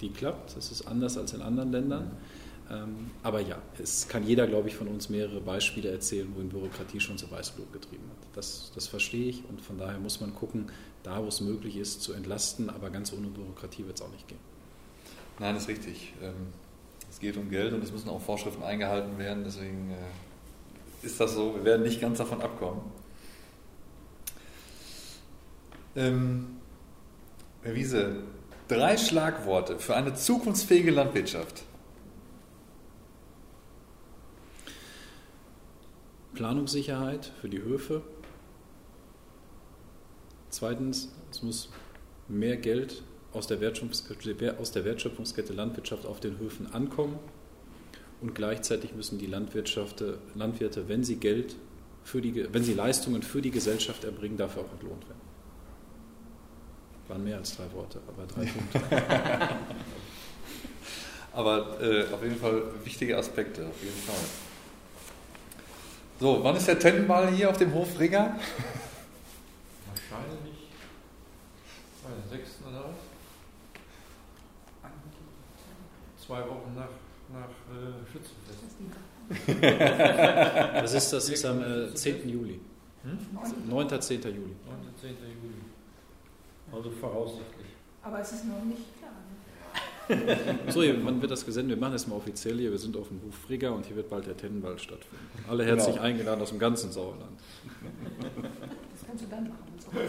die 0.00 0.10
klappt. 0.10 0.56
Das 0.56 0.70
ist 0.70 0.86
anders 0.86 1.18
als 1.18 1.32
in 1.32 1.42
anderen 1.42 1.72
Ländern. 1.72 2.10
Ähm, 2.70 3.10
aber 3.22 3.40
ja, 3.40 3.60
es 3.82 4.06
kann 4.06 4.24
jeder, 4.24 4.46
glaube 4.46 4.68
ich, 4.68 4.76
von 4.76 4.86
uns 4.86 5.08
mehrere 5.08 5.40
Beispiele 5.40 5.90
erzählen, 5.90 6.30
wo 6.34 6.40
in 6.40 6.50
Bürokratie 6.50 7.00
schon 7.00 7.18
zu 7.18 7.28
Weißblut 7.30 7.72
getrieben 7.72 8.04
hat. 8.08 8.36
Das, 8.36 8.70
das 8.74 8.86
verstehe 8.86 9.28
ich 9.28 9.42
und 9.48 9.60
von 9.60 9.76
daher 9.76 9.98
muss 9.98 10.20
man 10.20 10.34
gucken, 10.34 10.70
da 11.02 11.22
wo 11.22 11.28
es 11.28 11.40
möglich 11.40 11.76
ist, 11.76 12.02
zu 12.02 12.12
entlasten, 12.12 12.70
aber 12.70 12.90
ganz 12.90 13.12
ohne 13.12 13.26
Bürokratie 13.26 13.86
wird 13.86 13.96
es 13.96 14.02
auch 14.02 14.12
nicht 14.12 14.28
gehen. 14.28 14.38
Nein, 15.40 15.54
das 15.54 15.64
ist 15.64 15.68
richtig. 15.68 16.12
Ähm, 16.22 16.34
es 17.20 17.26
geht 17.26 17.36
um 17.36 17.50
Geld 17.50 17.74
und 17.74 17.84
es 17.84 17.92
müssen 17.92 18.08
auch 18.08 18.22
Vorschriften 18.22 18.62
eingehalten 18.62 19.18
werden, 19.18 19.44
deswegen 19.44 19.90
äh, 19.90 21.06
ist 21.06 21.20
das 21.20 21.34
so. 21.34 21.54
Wir 21.54 21.64
werden 21.64 21.82
nicht 21.82 22.00
ganz 22.00 22.16
davon 22.16 22.40
abkommen. 22.40 22.80
Ähm, 25.96 26.56
Herr 27.62 27.74
Wiese, 27.74 28.22
drei 28.68 28.96
Schlagworte 28.96 29.78
für 29.78 29.96
eine 29.96 30.14
zukunftsfähige 30.14 30.92
Landwirtschaft. 30.92 31.64
Planungssicherheit 36.32 37.34
für 37.42 37.50
die 37.50 37.60
Höfe. 37.60 38.00
Zweitens, 40.48 41.12
es 41.30 41.42
muss 41.42 41.68
mehr 42.28 42.56
Geld 42.56 43.02
aus 43.32 43.46
der, 43.46 43.58
aus 44.58 44.72
der 44.72 44.84
Wertschöpfungskette 44.84 45.52
Landwirtschaft 45.52 46.06
auf 46.06 46.20
den 46.20 46.38
Höfen 46.38 46.72
ankommen 46.72 47.18
und 48.20 48.34
gleichzeitig 48.34 48.94
müssen 48.94 49.18
die 49.18 49.26
Landwirte, 49.26 50.88
wenn 50.88 51.04
sie 51.04 51.16
Geld 51.16 51.56
für 52.04 52.20
die, 52.20 52.52
wenn 52.52 52.64
sie 52.64 52.74
Leistungen 52.74 53.22
für 53.22 53.40
die 53.40 53.50
Gesellschaft 53.50 54.04
erbringen, 54.04 54.36
dafür 54.36 54.62
auch 54.62 54.72
entlohnt 54.72 55.08
werden. 55.08 55.20
Waren 57.08 57.24
mehr 57.24 57.38
als 57.38 57.56
drei 57.56 57.72
Worte, 57.72 58.00
aber 58.06 58.26
drei 58.26 58.44
Punkte. 58.46 58.80
aber 61.32 61.80
äh, 61.80 62.12
auf 62.12 62.22
jeden 62.22 62.36
Fall 62.36 62.62
wichtige 62.84 63.16
Aspekte, 63.16 63.66
auf 63.66 63.82
jeden 63.82 63.96
Fall. 63.96 64.14
So, 66.20 66.44
wann 66.44 66.56
ist 66.56 66.68
der 66.68 66.78
Tentenball 66.78 67.30
hier 67.32 67.48
auf 67.48 67.56
dem 67.56 67.72
Hof 67.72 67.98
Rigger? 67.98 68.38
Wahrscheinlich 69.88 70.68
bei 72.02 72.10
der 72.10 72.38
6. 72.38 72.50
oder 72.68 72.84
was? 72.84 73.09
Zwei 76.30 76.42
Wochen 76.48 76.74
nach 76.76 76.86
nach 77.32 77.50
äh, 77.74 77.90
Schützenfest. 78.06 78.62
Das 80.74 80.92
ist, 80.94 81.12
das 81.12 81.28
ist 81.28 81.44
am 81.44 81.60
äh, 81.60 81.92
10. 81.92 82.28
Juli. 82.28 82.60
Hm? 83.02 83.18
9. 83.68 84.00
10. 84.00 84.22
Juli. 84.22 84.36
9. 84.38 84.54
10. 85.00 85.10
Juli. 85.10 85.54
Also 86.72 86.88
voraussichtlich. 86.92 87.66
Aber 88.04 88.20
es 88.20 88.30
ist 88.30 88.44
noch 88.46 88.62
nicht 88.64 88.82
klar. 88.98 89.10
So, 90.72 90.82
hier, 90.82 91.04
wann 91.04 91.20
wird 91.20 91.32
das 91.32 91.44
gesendet? 91.44 91.76
Wir 91.76 91.80
machen 91.80 91.94
das 91.94 92.06
mal 92.06 92.14
offiziell 92.14 92.58
hier. 92.58 92.70
Wir 92.70 92.78
sind 92.78 92.96
auf 92.96 93.08
dem 93.08 93.20
Hof 93.26 93.34
Frigga 93.34 93.70
und 93.70 93.86
hier 93.86 93.96
wird 93.96 94.08
bald 94.08 94.26
der 94.26 94.36
Tennenball 94.36 94.78
stattfinden. 94.78 95.26
Alle 95.48 95.64
herzlich 95.64 95.96
Genau. 95.96 96.06
eingeladen 96.06 96.42
aus 96.42 96.50
dem 96.50 96.60
ganzen 96.60 96.92
Sauerland. 96.92 97.38
Das 98.92 99.04
kannst 99.04 99.24
du 99.24 99.28
dann 99.28 99.48
machen. 99.48 99.78
So. 99.78 99.90
Ja 99.98 100.04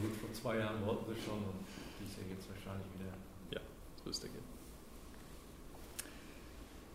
gut, 0.00 0.16
vor 0.20 0.32
zwei 0.32 0.56
Jahren 0.58 0.84
wollten 0.84 1.06
wir 1.08 1.16
schon 1.22 1.42
dieses 2.10 2.18
Jahr 2.18 2.28
geht 2.28 2.38
es 2.40 2.48
wahrscheinlich 2.48 2.86
wieder. 2.98 3.60
So 4.04 4.10
ist 4.10 4.22
der 4.22 4.30
Geld. 4.30 4.42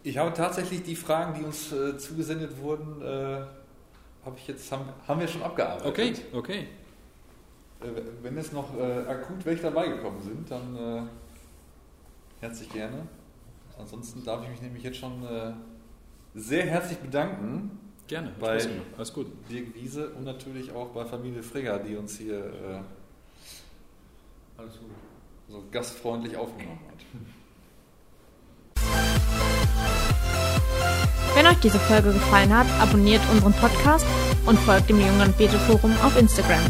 Ich 0.03 0.17
habe 0.17 0.33
tatsächlich 0.33 0.83
die 0.83 0.95
Fragen, 0.95 1.39
die 1.39 1.45
uns 1.45 1.71
äh, 1.71 1.97
zugesendet 1.97 2.59
wurden, 2.59 3.01
äh, 3.01 3.41
habe 4.23 4.37
ich 4.37 4.47
jetzt 4.47 4.71
haben, 4.71 4.85
haben 5.07 5.19
wir 5.19 5.27
schon 5.27 5.43
abgearbeitet. 5.43 5.87
Okay, 5.87 6.15
okay. 6.33 6.67
Äh, 7.81 8.01
wenn 8.21 8.37
jetzt 8.37 8.53
noch 8.53 8.75
äh, 8.77 9.07
akut 9.07 9.45
welche 9.45 9.63
dabei 9.63 9.87
gekommen 9.87 10.21
sind, 10.21 10.49
dann 10.49 10.75
äh, 10.75 11.01
herzlich 12.41 12.71
gerne. 12.71 13.07
Ansonsten 13.77 14.23
darf 14.23 14.43
ich 14.43 14.49
mich 14.49 14.61
nämlich 14.61 14.83
jetzt 14.83 14.97
schon 14.97 15.23
äh, 15.25 15.53
sehr 16.33 16.65
herzlich 16.65 16.99
bedanken, 16.99 17.79
Gerne. 18.07 18.31
Bei-. 18.39 18.61
Alles 18.97 19.13
gut. 19.13 19.27
Dirk 19.49 19.73
Wiese 19.73 20.09
und 20.09 20.25
natürlich 20.25 20.71
auch 20.71 20.89
bei 20.89 21.05
Familie 21.05 21.41
Frigger, 21.41 21.79
die 21.79 21.95
uns 21.95 22.17
hier 22.17 22.37
äh, 22.37 22.79
Alles 24.57 24.73
gut. 24.79 24.89
so 25.49 25.63
gastfreundlich 25.71 26.35
aufgenommen 26.37 26.79
hat. 26.87 26.95
Wenn 31.35 31.47
euch 31.47 31.59
diese 31.59 31.79
Folge 31.79 32.13
gefallen 32.13 32.55
hat, 32.55 32.67
abonniert 32.81 33.21
unseren 33.31 33.53
Podcast 33.53 34.05
und 34.45 34.57
folgt 34.59 34.89
dem 34.89 34.99
Jungen 34.99 35.33
Bete 35.37 35.59
Forum 35.59 35.93
auf 36.03 36.17
Instagram. 36.17 36.61